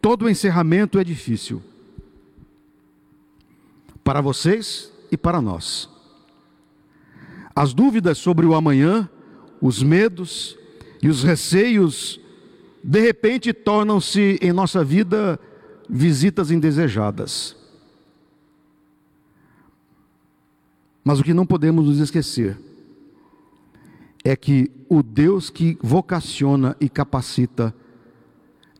todo 0.00 0.28
encerramento 0.28 0.98
é 0.98 1.04
difícil. 1.04 1.62
Para 4.02 4.20
vocês 4.20 4.92
e 5.10 5.16
para 5.16 5.40
nós. 5.40 5.88
As 7.54 7.72
dúvidas 7.72 8.18
sobre 8.18 8.44
o 8.44 8.54
amanhã, 8.54 9.08
os 9.60 9.82
medos 9.82 10.58
e 11.00 11.08
os 11.08 11.22
receios, 11.22 12.18
de 12.82 13.00
repente 13.00 13.52
tornam-se 13.52 14.38
em 14.42 14.52
nossa 14.52 14.82
vida 14.82 15.38
visitas 15.88 16.50
indesejadas. 16.50 17.54
Mas 21.04 21.20
o 21.20 21.24
que 21.24 21.34
não 21.34 21.46
podemos 21.46 21.86
nos 21.86 21.98
esquecer 21.98 22.58
é 24.24 24.36
que 24.36 24.70
o 24.88 25.02
Deus 25.02 25.50
que 25.50 25.76
vocaciona 25.82 26.76
e 26.80 26.88
capacita 26.88 27.74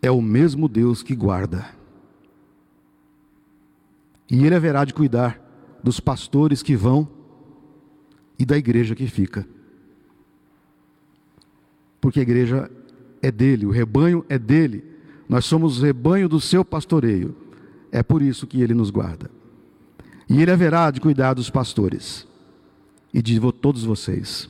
é 0.00 0.10
o 0.10 0.20
mesmo 0.20 0.68
Deus 0.68 1.02
que 1.02 1.14
guarda. 1.14 1.66
E 4.30 4.44
Ele 4.44 4.54
haverá 4.54 4.84
de 4.84 4.94
cuidar 4.94 5.40
dos 5.82 6.00
pastores 6.00 6.62
que 6.62 6.76
vão 6.76 7.08
e 8.38 8.44
da 8.44 8.56
igreja 8.56 8.94
que 8.94 9.06
fica. 9.06 9.46
Porque 12.00 12.18
a 12.18 12.22
igreja 12.22 12.70
é 13.20 13.30
dele, 13.30 13.66
o 13.66 13.70
rebanho 13.70 14.24
é 14.28 14.38
dele, 14.38 14.84
nós 15.28 15.44
somos 15.44 15.80
o 15.80 15.84
rebanho 15.84 16.28
do 16.28 16.40
seu 16.40 16.64
pastoreio. 16.64 17.36
É 17.90 18.02
por 18.02 18.22
isso 18.22 18.46
que 18.46 18.60
ele 18.60 18.74
nos 18.74 18.90
guarda. 18.90 19.30
E 20.28 20.40
ele 20.40 20.50
haverá 20.50 20.90
de 20.90 21.00
cuidar 21.00 21.34
dos 21.34 21.50
pastores 21.50 22.26
e 23.12 23.20
de 23.20 23.38
todos 23.52 23.84
vocês. 23.84 24.48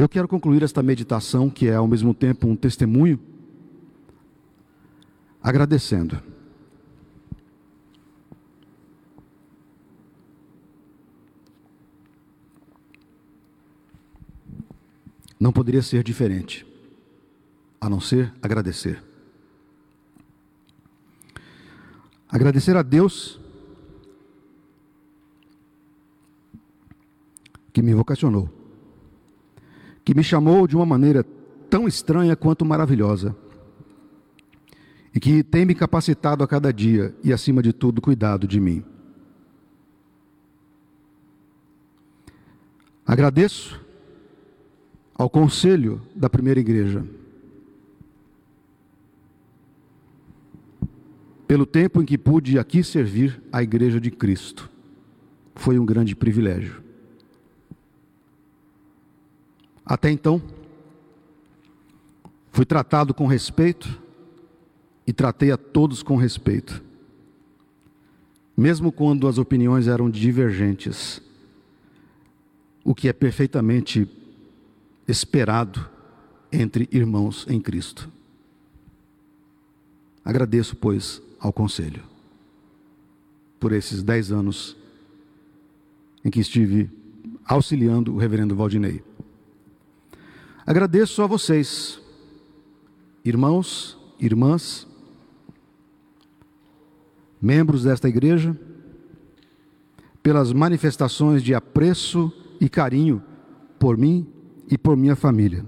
Eu 0.00 0.08
quero 0.08 0.26
concluir 0.26 0.62
esta 0.62 0.82
meditação, 0.82 1.50
que 1.50 1.68
é 1.68 1.74
ao 1.74 1.86
mesmo 1.86 2.14
tempo 2.14 2.48
um 2.48 2.56
testemunho, 2.56 3.20
agradecendo. 5.42 6.22
Não 15.38 15.52
poderia 15.52 15.82
ser 15.82 16.02
diferente, 16.02 16.66
a 17.78 17.86
não 17.90 18.00
ser 18.00 18.32
agradecer. 18.40 19.04
Agradecer 22.26 22.74
a 22.74 22.80
Deus 22.80 23.38
que 27.70 27.82
me 27.82 27.92
vocacionou, 27.92 28.59
que 30.10 30.14
me 30.16 30.24
chamou 30.24 30.66
de 30.66 30.74
uma 30.74 30.84
maneira 30.84 31.24
tão 31.70 31.86
estranha 31.86 32.34
quanto 32.34 32.64
maravilhosa, 32.64 33.36
e 35.14 35.20
que 35.20 35.44
tem 35.44 35.64
me 35.64 35.72
capacitado 35.72 36.42
a 36.42 36.48
cada 36.48 36.72
dia 36.72 37.14
e, 37.22 37.32
acima 37.32 37.62
de 37.62 37.72
tudo, 37.72 38.00
cuidado 38.00 38.44
de 38.44 38.58
mim. 38.58 38.82
Agradeço 43.06 43.80
ao 45.14 45.30
conselho 45.30 46.02
da 46.12 46.28
primeira 46.28 46.58
igreja, 46.58 47.06
pelo 51.46 51.64
tempo 51.64 52.02
em 52.02 52.04
que 52.04 52.18
pude 52.18 52.58
aqui 52.58 52.82
servir 52.82 53.40
a 53.52 53.62
igreja 53.62 54.00
de 54.00 54.10
Cristo. 54.10 54.68
Foi 55.54 55.78
um 55.78 55.86
grande 55.86 56.16
privilégio. 56.16 56.89
Até 59.84 60.10
então, 60.10 60.40
fui 62.52 62.64
tratado 62.64 63.12
com 63.12 63.26
respeito 63.26 64.00
e 65.06 65.12
tratei 65.12 65.50
a 65.50 65.56
todos 65.56 66.02
com 66.02 66.16
respeito, 66.16 66.82
mesmo 68.56 68.92
quando 68.92 69.26
as 69.26 69.38
opiniões 69.38 69.88
eram 69.88 70.08
divergentes, 70.08 71.20
o 72.84 72.94
que 72.94 73.08
é 73.08 73.12
perfeitamente 73.12 74.08
esperado 75.08 75.88
entre 76.52 76.88
irmãos 76.92 77.46
em 77.48 77.60
Cristo. 77.60 78.10
Agradeço, 80.24 80.76
pois, 80.76 81.20
ao 81.38 81.52
conselho 81.52 82.10
por 83.60 83.72
esses 83.72 84.02
dez 84.02 84.32
anos 84.32 84.74
em 86.24 86.30
que 86.30 86.40
estive 86.40 86.90
auxiliando 87.44 88.14
o 88.14 88.16
reverendo 88.16 88.56
Valdinei. 88.56 89.02
Agradeço 90.70 91.20
a 91.20 91.26
vocês, 91.26 92.00
irmãos, 93.24 93.98
irmãs, 94.20 94.86
membros 97.42 97.82
desta 97.82 98.08
igreja, 98.08 98.56
pelas 100.22 100.52
manifestações 100.52 101.42
de 101.42 101.56
apreço 101.56 102.32
e 102.60 102.68
carinho 102.68 103.20
por 103.80 103.98
mim 103.98 104.32
e 104.70 104.78
por 104.78 104.96
minha 104.96 105.16
família. 105.16 105.66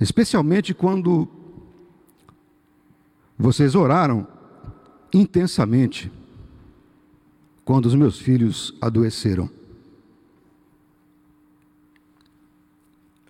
Especialmente 0.00 0.74
quando 0.74 1.28
vocês 3.38 3.76
oraram 3.76 4.26
intensamente 5.14 6.10
quando 7.64 7.86
os 7.86 7.94
meus 7.94 8.18
filhos 8.18 8.74
adoeceram. 8.80 9.48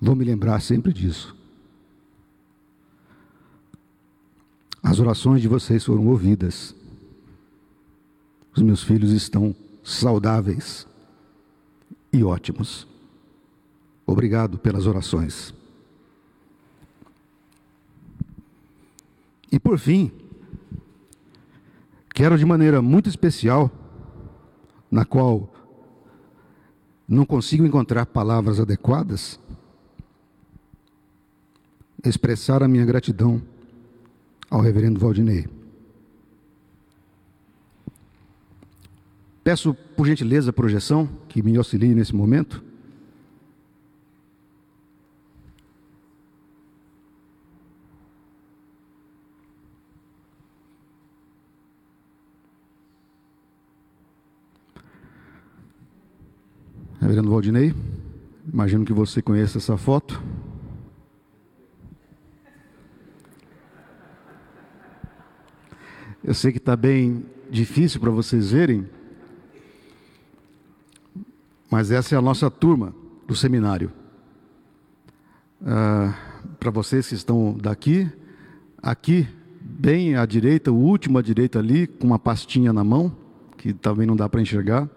Vou 0.01 0.15
me 0.15 0.25
lembrar 0.25 0.61
sempre 0.61 0.93
disso. 0.93 1.35
As 4.83 5.01
orações 5.01 5.43
de 5.43 5.49
vocês 5.49 5.85
foram 5.85 6.07
ouvidas. 6.07 6.75
Os 8.55 8.63
meus 8.63 8.83
filhos 8.83 9.11
estão 9.11 9.55
saudáveis 9.83 10.87
e 12.13 12.23
ótimos. 12.23 12.87
Obrigado 14.07 14.59
pelas 14.59 14.87
orações. 14.87 15.53
E 19.51 19.59
por 19.59 19.79
fim, 19.79 20.13
quero 22.15 22.39
de 22.39 22.45
maneira 22.45 22.81
muito 22.81 23.09
especial, 23.09 23.71
na 24.91 25.05
qual 25.05 25.53
não 27.09 27.25
consigo 27.25 27.65
encontrar 27.65 28.07
palavras 28.07 28.61
adequadas, 28.61 29.41
expressar 32.09 32.63
a 32.63 32.69
minha 32.69 32.85
gratidão 32.85 33.43
ao 34.51 34.61
reverendo 34.61 35.01
Valdinei. 35.01 35.47
Peço, 39.43 39.75
por 39.75 40.07
gentileza, 40.07 40.51
a 40.51 40.53
projeção 40.53 41.09
que 41.29 41.43
me 41.43 41.57
auxilie 41.57 41.95
nesse 41.95 42.15
momento. 42.15 42.63
Reverendo 57.01 57.31
Valdinei, 57.31 57.73
imagino 58.53 58.85
que 58.85 58.93
você 58.93 59.23
conheça 59.23 59.59
essa 59.59 59.77
foto. 59.77 60.21
Eu 66.27 66.35
sei 66.35 66.51
que 66.51 66.59
está 66.59 66.75
bem 66.75 67.25
difícil 67.49 68.01
para 68.01 68.11
vocês 68.11 68.51
verem, 68.51 68.85
mas 71.71 71.93
essa 71.93 72.17
é 72.17 72.19
a 72.19 72.21
nossa 72.21 72.51
turma 72.51 72.93
do 73.29 73.37
seminário. 73.37 73.93
Ah, 75.65 76.13
para 76.59 76.73
vocês 76.73 77.07
que 77.07 77.15
estão 77.15 77.57
daqui, 77.57 78.11
aqui, 78.83 79.29
bem 79.61 80.17
à 80.17 80.27
direita, 80.27 80.73
o 80.73 80.75
último 80.75 81.17
à 81.17 81.23
direita 81.23 81.61
ali, 81.61 81.87
com 81.87 82.09
uma 82.09 82.19
pastinha 82.19 82.73
na 82.73 82.83
mão, 82.83 83.17
que 83.57 83.73
também 83.73 84.05
não 84.05 84.17
dá 84.17 84.29
para 84.29 84.43
enxergar, 84.43 84.91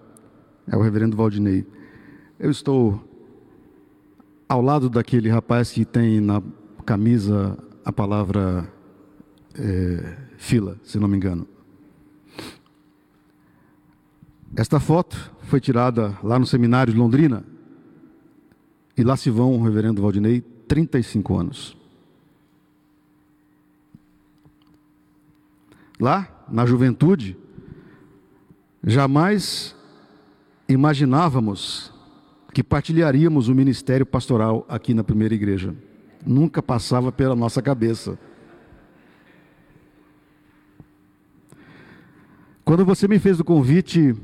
é 0.68 0.76
o 0.76 0.82
reverendo 0.82 1.16
Valdinei. 1.16 1.64
Eu 2.40 2.50
estou 2.50 3.08
ao 4.48 4.64
lado 4.64 4.90
daquele 4.90 5.30
rapaz 5.30 5.72
que 5.72 5.86
tem 5.86 6.20
na 6.20 6.42
camisa 6.88 7.56
a 7.86 7.92
palavra 7.92 8.68
é, 9.60 10.18
fila, 10.38 10.78
se 10.84 10.98
não 10.98 11.08
me 11.08 11.18
engano. 11.18 11.48
Esta 14.56 14.80
foto 14.80 15.32
foi 15.44 15.60
tirada 15.60 16.18
lá 16.24 16.40
no 16.40 16.46
seminário 16.46 16.94
de 16.94 17.00
Londrina. 17.00 17.44
E 18.98 19.04
lá 19.04 19.16
se 19.16 19.30
vão 19.30 19.56
o 19.56 19.64
reverendo 19.64 20.02
Valdinei, 20.02 20.42
35 20.42 21.38
anos. 21.38 21.78
Lá, 26.00 26.46
na 26.50 26.66
juventude, 26.66 27.38
jamais 28.84 29.76
imaginávamos 30.68 31.94
que 32.54 32.64
partilharíamos 32.64 33.48
o 33.48 33.56
ministério 33.56 34.06
pastoral 34.06 34.66
aqui 34.68 34.94
na 34.94 35.04
primeira 35.04 35.34
igreja. 35.34 35.76
Nunca 36.26 36.62
passava 36.62 37.12
pela 37.12 37.36
nossa 37.36 37.62
cabeça. 37.62 38.18
Quando 42.70 42.86
você 42.86 43.08
me 43.08 43.18
fez 43.18 43.40
o 43.40 43.44
convite, 43.44 44.16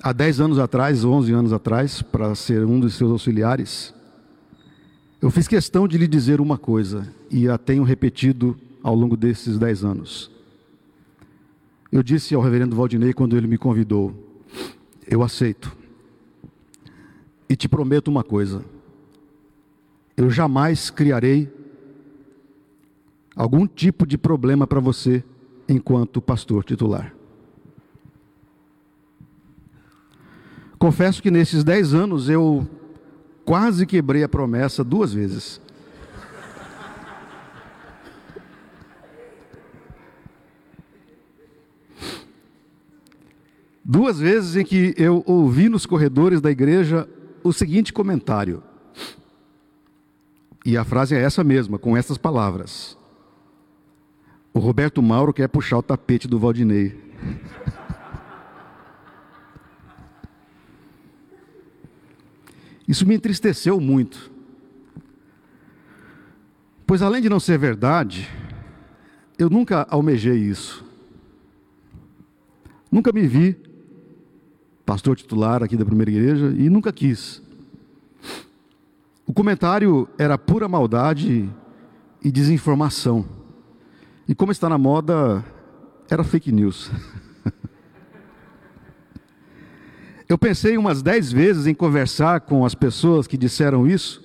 há 0.00 0.12
10 0.12 0.42
anos 0.42 0.60
atrás, 0.60 1.04
11 1.04 1.32
anos 1.32 1.52
atrás, 1.52 2.00
para 2.02 2.32
ser 2.36 2.64
um 2.64 2.78
dos 2.78 2.94
seus 2.94 3.10
auxiliares, 3.10 3.92
eu 5.20 5.28
fiz 5.28 5.48
questão 5.48 5.88
de 5.88 5.98
lhe 5.98 6.06
dizer 6.06 6.40
uma 6.40 6.56
coisa, 6.56 7.12
e 7.28 7.48
a 7.48 7.58
tenho 7.58 7.82
repetido 7.82 8.56
ao 8.80 8.94
longo 8.94 9.16
desses 9.16 9.58
10 9.58 9.82
anos. 9.82 10.30
Eu 11.90 12.00
disse 12.00 12.32
ao 12.32 12.42
reverendo 12.42 12.76
Valdinei, 12.76 13.12
quando 13.12 13.36
ele 13.36 13.48
me 13.48 13.58
convidou, 13.58 14.14
Eu 15.04 15.24
aceito. 15.24 15.76
E 17.48 17.56
te 17.56 17.68
prometo 17.68 18.06
uma 18.06 18.22
coisa: 18.22 18.64
eu 20.16 20.30
jamais 20.30 20.90
criarei 20.90 21.52
algum 23.34 23.66
tipo 23.66 24.06
de 24.06 24.16
problema 24.16 24.64
para 24.64 24.78
você 24.78 25.24
enquanto 25.72 26.20
pastor 26.20 26.64
titular. 26.64 27.14
Confesso 30.78 31.22
que 31.22 31.30
nesses 31.30 31.62
dez 31.62 31.94
anos 31.94 32.28
eu 32.28 32.66
quase 33.44 33.86
quebrei 33.86 34.24
a 34.24 34.28
promessa 34.28 34.82
duas 34.82 35.12
vezes. 35.12 35.60
Duas 43.84 44.20
vezes 44.20 44.56
em 44.56 44.64
que 44.64 44.94
eu 44.96 45.22
ouvi 45.26 45.68
nos 45.68 45.84
corredores 45.84 46.40
da 46.40 46.50
igreja 46.50 47.08
o 47.42 47.52
seguinte 47.52 47.92
comentário. 47.92 48.62
E 50.64 50.76
a 50.76 50.84
frase 50.84 51.14
é 51.14 51.20
essa 51.20 51.42
mesma, 51.42 51.78
com 51.78 51.96
essas 51.96 52.16
palavras. 52.16 52.99
O 54.52 54.58
Roberto 54.58 55.00
Mauro 55.02 55.32
quer 55.32 55.48
puxar 55.48 55.78
o 55.78 55.82
tapete 55.82 56.26
do 56.26 56.38
Valdinei. 56.38 56.98
Isso 62.86 63.06
me 63.06 63.14
entristeceu 63.14 63.80
muito. 63.80 64.30
Pois 66.86 67.02
além 67.02 67.22
de 67.22 67.28
não 67.28 67.38
ser 67.38 67.56
verdade, 67.56 68.28
eu 69.38 69.48
nunca 69.48 69.86
almejei 69.88 70.36
isso. 70.36 70.84
Nunca 72.90 73.12
me 73.12 73.26
vi 73.28 73.70
pastor 74.90 75.14
titular 75.14 75.62
aqui 75.62 75.76
da 75.76 75.84
primeira 75.84 76.10
igreja, 76.10 76.52
e 76.58 76.68
nunca 76.68 76.92
quis. 76.92 77.40
O 79.24 79.32
comentário 79.32 80.08
era 80.18 80.36
pura 80.36 80.66
maldade 80.66 81.48
e 82.24 82.32
desinformação. 82.32 83.24
E 84.30 84.34
como 84.34 84.50
está 84.50 84.70
na 84.70 84.78
moda, 84.78 85.44
era 86.08 86.24
fake 86.24 86.50
news. 86.50 86.90
Eu 90.26 90.38
pensei 90.38 90.78
umas 90.78 91.02
dez 91.02 91.30
vezes 91.30 91.66
em 91.66 91.74
conversar 91.74 92.40
com 92.40 92.64
as 92.64 92.74
pessoas 92.74 93.26
que 93.26 93.36
disseram 93.36 93.86
isso, 93.86 94.24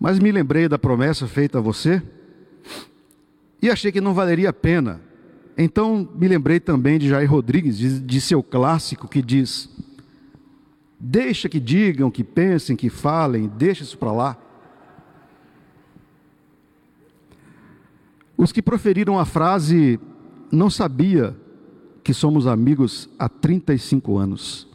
mas 0.00 0.18
me 0.18 0.32
lembrei 0.32 0.68
da 0.68 0.78
promessa 0.78 1.26
feita 1.26 1.58
a 1.58 1.60
você 1.60 2.02
e 3.60 3.68
achei 3.68 3.92
que 3.92 4.00
não 4.00 4.14
valeria 4.14 4.48
a 4.50 4.52
pena 4.52 5.00
então 5.56 6.08
me 6.14 6.26
lembrei 6.26 6.58
também 6.58 6.98
de 6.98 7.08
Jair 7.08 7.30
Rodrigues, 7.30 7.78
de, 7.78 8.00
de 8.00 8.20
seu 8.20 8.42
clássico 8.42 9.06
que 9.06 9.22
diz: 9.22 9.68
Deixa 10.98 11.48
que 11.48 11.60
digam, 11.60 12.10
que 12.10 12.24
pensem, 12.24 12.74
que 12.74 12.90
falem, 12.90 13.48
deixa 13.56 13.84
isso 13.84 13.96
para 13.96 14.12
lá. 14.12 14.38
Os 18.36 18.52
que 18.52 18.60
proferiram 18.60 19.18
a 19.18 19.24
frase 19.24 19.98
não 20.50 20.68
sabia 20.68 21.36
que 22.02 22.12
somos 22.12 22.46
amigos 22.46 23.08
há 23.18 23.28
35 23.28 24.18
anos. 24.18 24.68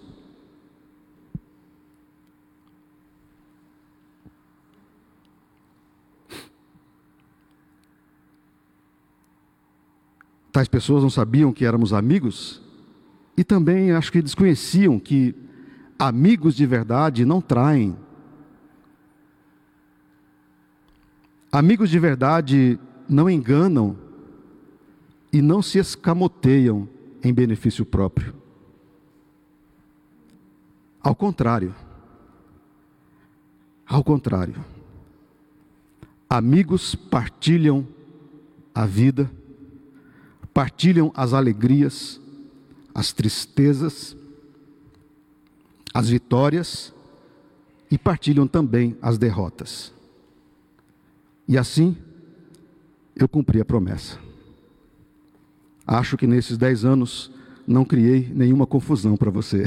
Tais 10.51 10.67
pessoas 10.67 11.03
não 11.03 11.09
sabiam 11.09 11.53
que 11.53 11.63
éramos 11.63 11.93
amigos 11.93 12.61
e 13.37 13.43
também 13.43 13.91
acho 13.91 14.11
que 14.11 14.21
desconheciam 14.21 14.99
que 14.99 15.35
amigos 15.97 16.55
de 16.55 16.65
verdade 16.65 17.23
não 17.23 17.39
traem. 17.39 17.95
Amigos 21.51 21.89
de 21.89 21.99
verdade 21.99 22.79
não 23.09 23.29
enganam 23.29 23.97
e 25.33 25.41
não 25.41 25.61
se 25.61 25.79
escamoteiam 25.79 26.87
em 27.23 27.33
benefício 27.33 27.85
próprio. 27.85 28.33
Ao 31.01 31.15
contrário, 31.15 31.73
ao 33.85 34.03
contrário, 34.03 34.63
amigos 36.29 36.93
partilham 36.93 37.87
a 38.73 38.85
vida 38.85 39.29
partilham 40.59 41.09
as 41.15 41.33
alegrias, 41.33 42.19
as 42.93 43.13
tristezas, 43.13 44.13
as 45.93 46.09
vitórias 46.09 46.93
e 47.89 47.97
partilham 47.97 48.45
também 48.45 48.97
as 49.01 49.17
derrotas. 49.17 49.93
E 51.47 51.57
assim, 51.57 51.95
eu 53.23 53.27
cumpri 53.27 53.59
a 53.59 53.65
promessa. 53.65 54.17
Acho 55.85 56.17
que 56.17 56.27
nesses 56.27 56.57
dez 56.57 56.85
anos 56.85 57.31
não 57.65 57.83
criei 57.83 58.31
nenhuma 58.33 58.65
confusão 58.65 59.17
para 59.17 59.31
você. 59.31 59.63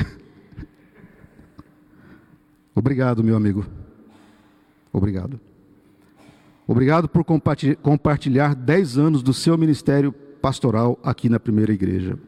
Obrigado, 2.74 3.22
meu 3.22 3.36
amigo. 3.36 3.66
Obrigado. 4.92 5.40
Obrigado 6.66 7.08
por 7.08 7.24
compartilhar 7.24 8.54
dez 8.54 8.96
anos 8.96 9.22
do 9.22 9.34
seu 9.34 9.58
ministério 9.58 10.12
pastoral 10.12 10.98
aqui 11.02 11.28
na 11.28 11.40
primeira 11.40 11.72
igreja. 11.72 12.18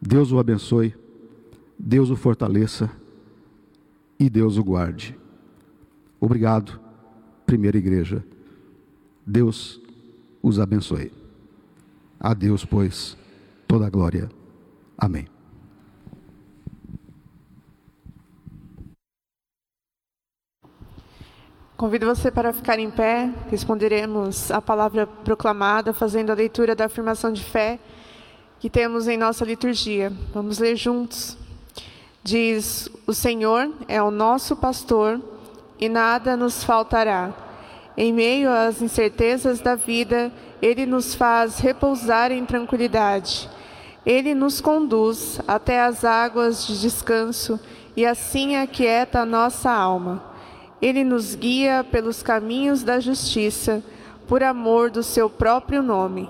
Deus 0.00 0.32
o 0.32 0.38
abençoe, 0.38 0.94
Deus 1.78 2.10
o 2.10 2.16
fortaleça 2.16 2.90
e 4.18 4.30
Deus 4.30 4.56
o 4.56 4.64
guarde. 4.64 5.18
Obrigado, 6.18 6.80
primeira 7.44 7.76
igreja. 7.76 8.24
Deus 9.26 9.80
os 10.42 10.58
abençoe. 10.58 11.12
A 12.18 12.34
Deus, 12.34 12.64
pois, 12.64 13.16
toda 13.66 13.86
a 13.86 13.90
glória. 13.90 14.30
Amém. 14.96 15.26
Convido 21.76 22.04
você 22.04 22.30
para 22.30 22.52
ficar 22.52 22.78
em 22.78 22.90
pé, 22.90 23.32
responderemos 23.50 24.50
a 24.50 24.60
palavra 24.60 25.06
proclamada, 25.06 25.94
fazendo 25.94 26.30
a 26.30 26.34
leitura 26.34 26.74
da 26.74 26.84
afirmação 26.84 27.32
de 27.32 27.42
fé 27.42 27.80
que 28.58 28.68
temos 28.68 29.08
em 29.08 29.16
nossa 29.16 29.46
liturgia. 29.46 30.12
Vamos 30.34 30.58
ler 30.58 30.76
juntos. 30.76 31.38
Diz: 32.22 32.86
O 33.06 33.14
Senhor 33.14 33.72
é 33.88 34.02
o 34.02 34.10
nosso 34.10 34.54
pastor 34.54 35.18
e 35.78 35.88
nada 35.88 36.36
nos 36.36 36.62
faltará. 36.62 37.32
Em 38.02 38.14
meio 38.14 38.50
às 38.50 38.80
incertezas 38.80 39.60
da 39.60 39.74
vida, 39.74 40.32
Ele 40.62 40.86
nos 40.86 41.14
faz 41.14 41.58
repousar 41.58 42.32
em 42.32 42.46
tranquilidade. 42.46 43.46
Ele 44.06 44.34
nos 44.34 44.58
conduz 44.58 45.38
até 45.46 45.82
as 45.82 46.02
águas 46.02 46.66
de 46.66 46.80
descanso 46.80 47.60
e 47.94 48.06
assim 48.06 48.56
aquieta 48.56 49.20
a 49.20 49.26
nossa 49.26 49.70
alma. 49.70 50.24
Ele 50.80 51.04
nos 51.04 51.34
guia 51.34 51.84
pelos 51.84 52.22
caminhos 52.22 52.82
da 52.82 53.00
justiça, 53.00 53.82
por 54.26 54.42
amor 54.42 54.90
do 54.90 55.02
seu 55.02 55.28
próprio 55.28 55.82
nome. 55.82 56.26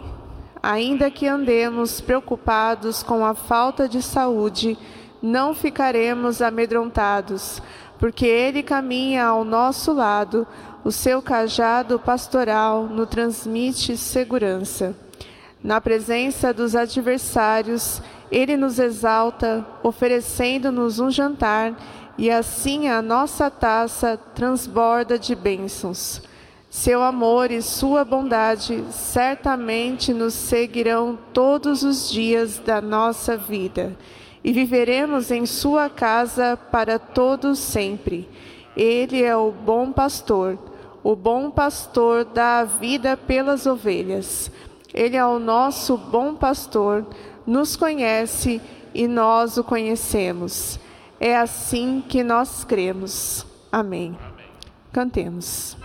Ainda 0.60 1.08
que 1.08 1.28
andemos 1.28 2.00
preocupados 2.00 3.00
com 3.00 3.24
a 3.24 3.32
falta 3.32 3.88
de 3.88 4.02
saúde, 4.02 4.76
não 5.22 5.54
ficaremos 5.54 6.42
amedrontados, 6.42 7.62
porque 7.96 8.26
Ele 8.26 8.60
caminha 8.60 9.26
ao 9.26 9.44
nosso 9.44 9.92
lado, 9.92 10.46
o 10.84 10.90
seu 10.90 11.20
cajado 11.20 11.98
pastoral 11.98 12.84
nos 12.84 13.08
transmite 13.08 13.96
segurança. 13.96 14.94
Na 15.62 15.80
presença 15.80 16.54
dos 16.54 16.74
adversários, 16.74 18.00
Ele 18.30 18.56
nos 18.56 18.78
exalta, 18.78 19.66
oferecendo-nos 19.82 20.98
um 20.98 21.10
jantar 21.10 21.76
e 22.16 22.30
assim 22.30 22.88
a 22.88 23.02
nossa 23.02 23.50
taça 23.50 24.18
transborda 24.34 25.18
de 25.18 25.34
bênçãos. 25.34 26.22
Seu 26.70 27.02
amor 27.02 27.50
e 27.50 27.60
sua 27.60 28.04
bondade 28.04 28.84
certamente 28.90 30.14
nos 30.14 30.34
seguirão 30.34 31.18
todos 31.32 31.82
os 31.82 32.08
dias 32.08 32.58
da 32.58 32.80
nossa 32.80 33.36
vida 33.36 33.96
e 34.42 34.52
viveremos 34.52 35.30
em 35.30 35.44
sua 35.46 35.90
casa 35.90 36.56
para 36.56 36.98
todos 36.98 37.58
sempre. 37.58 38.28
Ele 38.76 39.22
é 39.22 39.36
o 39.36 39.50
bom 39.50 39.92
pastor. 39.92 40.69
O 41.02 41.16
bom 41.16 41.50
pastor 41.50 42.24
dá 42.24 42.60
a 42.60 42.64
vida 42.64 43.16
pelas 43.16 43.66
ovelhas. 43.66 44.50
Ele 44.92 45.16
é 45.16 45.24
o 45.24 45.38
nosso 45.38 45.96
bom 45.96 46.34
pastor, 46.34 47.06
nos 47.46 47.76
conhece 47.76 48.60
e 48.94 49.06
nós 49.06 49.56
o 49.56 49.64
conhecemos. 49.64 50.78
É 51.18 51.36
assim 51.36 52.02
que 52.06 52.22
nós 52.22 52.64
cremos. 52.64 53.46
Amém. 53.70 54.18
Cantemos. 54.92 55.76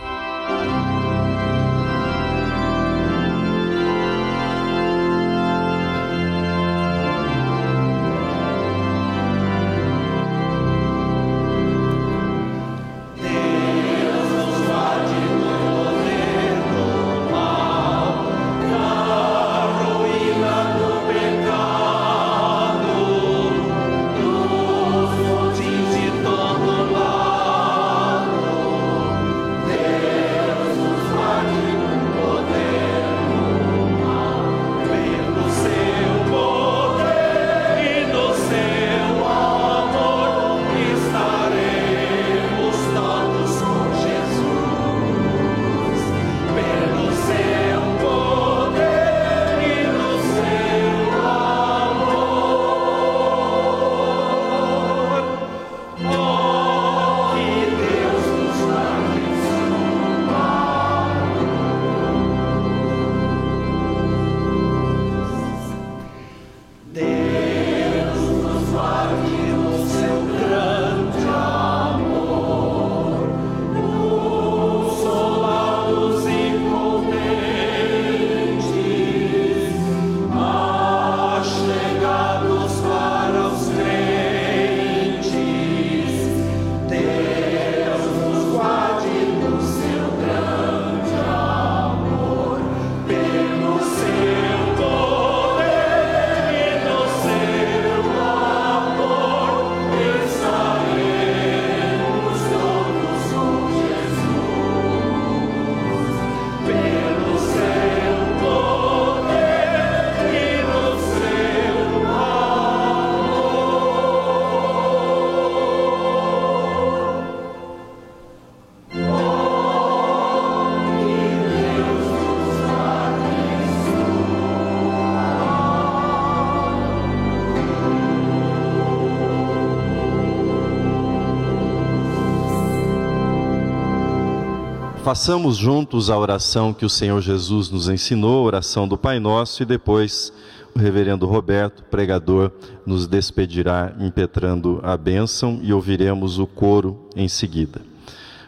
Façamos 135.06 135.56
juntos 135.56 136.10
a 136.10 136.18
oração 136.18 136.74
que 136.74 136.84
o 136.84 136.90
Senhor 136.90 137.22
Jesus 137.22 137.70
nos 137.70 137.88
ensinou, 137.90 138.40
a 138.40 138.48
oração 138.48 138.88
do 138.88 138.98
Pai 138.98 139.20
Nosso, 139.20 139.62
e 139.62 139.66
depois 139.66 140.34
o 140.76 140.80
reverendo 140.80 141.28
Roberto, 141.28 141.84
pregador, 141.84 142.52
nos 142.88 143.06
despedirá 143.06 143.94
impetrando 144.00 144.80
a 144.82 144.98
bênção 144.98 145.60
e 145.62 145.72
ouviremos 145.72 146.40
o 146.40 146.48
coro 146.48 147.08
em 147.16 147.28
seguida. 147.28 147.82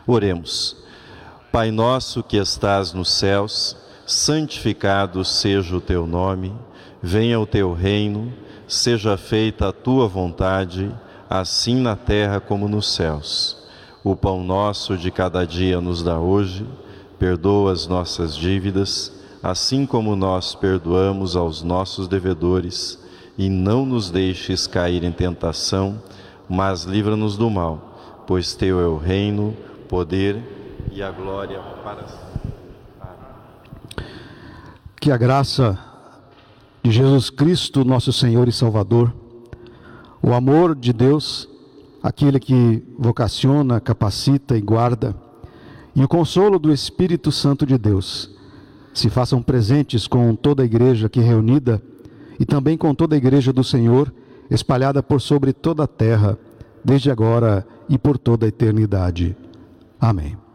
Oremos. 0.07 0.77
Pai 1.51 1.69
nosso 1.69 2.23
que 2.23 2.37
estás 2.37 2.91
nos 2.91 3.11
céus, 3.11 3.77
santificado 4.07 5.23
seja 5.23 5.75
o 5.75 5.81
teu 5.81 6.07
nome, 6.07 6.51
venha 6.99 7.39
o 7.39 7.45
teu 7.45 7.71
reino, 7.71 8.33
seja 8.67 9.15
feita 9.15 9.69
a 9.69 9.71
tua 9.71 10.07
vontade, 10.07 10.91
assim 11.29 11.75
na 11.75 11.95
terra 11.95 12.39
como 12.39 12.67
nos 12.67 12.95
céus. 12.95 13.56
O 14.07 14.15
pão 14.15 14.41
nosso 14.41 14.95
de 14.95 15.11
cada 15.11 15.45
dia 15.45 15.81
nos 15.81 16.01
dá 16.01 16.17
hoje, 16.17 16.65
perdoa 17.19 17.73
as 17.73 17.87
nossas 17.87 18.37
dívidas, 18.37 19.11
assim 19.43 19.85
como 19.85 20.15
nós 20.15 20.55
perdoamos 20.55 21.35
aos 21.35 21.61
nossos 21.61 22.07
devedores, 22.07 22.97
e 23.37 23.49
não 23.49 23.85
nos 23.85 24.09
deixes 24.09 24.65
cair 24.65 25.03
em 25.03 25.11
tentação, 25.11 26.01
mas 26.47 26.85
livra-nos 26.85 27.35
do 27.35 27.49
mal, 27.49 28.23
pois 28.25 28.55
teu 28.55 28.79
é 28.79 28.87
o 28.87 28.95
reino, 28.95 29.53
poder 29.89 30.41
e 30.89 31.03
a 31.03 31.11
glória 31.11 31.59
para 31.83 32.05
Que 35.01 35.11
a 35.11 35.17
graça 35.17 35.77
de 36.81 36.91
Jesus 36.91 37.29
Cristo, 37.29 37.83
nosso 37.83 38.13
Senhor 38.13 38.47
e 38.47 38.53
Salvador, 38.53 39.13
o 40.23 40.31
amor 40.31 40.77
de 40.77 40.93
Deus, 40.93 41.56
aquele 42.07 42.39
que 42.39 42.83
vocaciona, 42.97 43.81
capacita 43.81 44.57
e 44.57 44.61
guarda, 44.61 45.15
e 45.95 46.03
o 46.03 46.07
consolo 46.07 46.57
do 46.57 46.71
Espírito 46.71 47.31
Santo 47.31 47.65
de 47.65 47.77
Deus, 47.77 48.29
se 48.93 49.09
façam 49.09 49.41
presentes 49.41 50.07
com 50.07 50.33
toda 50.35 50.63
a 50.63 50.65
igreja 50.65 51.07
aqui 51.07 51.19
reunida 51.19 51.81
e 52.39 52.45
também 52.45 52.77
com 52.77 52.95
toda 52.95 53.15
a 53.15 53.17
igreja 53.17 53.51
do 53.51 53.63
Senhor, 53.63 54.13
espalhada 54.49 55.03
por 55.03 55.19
sobre 55.19 55.51
toda 55.51 55.83
a 55.83 55.87
terra, 55.87 56.37
desde 56.83 57.11
agora 57.11 57.67
e 57.89 57.97
por 57.97 58.17
toda 58.17 58.45
a 58.45 58.49
eternidade. 58.49 59.35
Amém. 59.99 60.46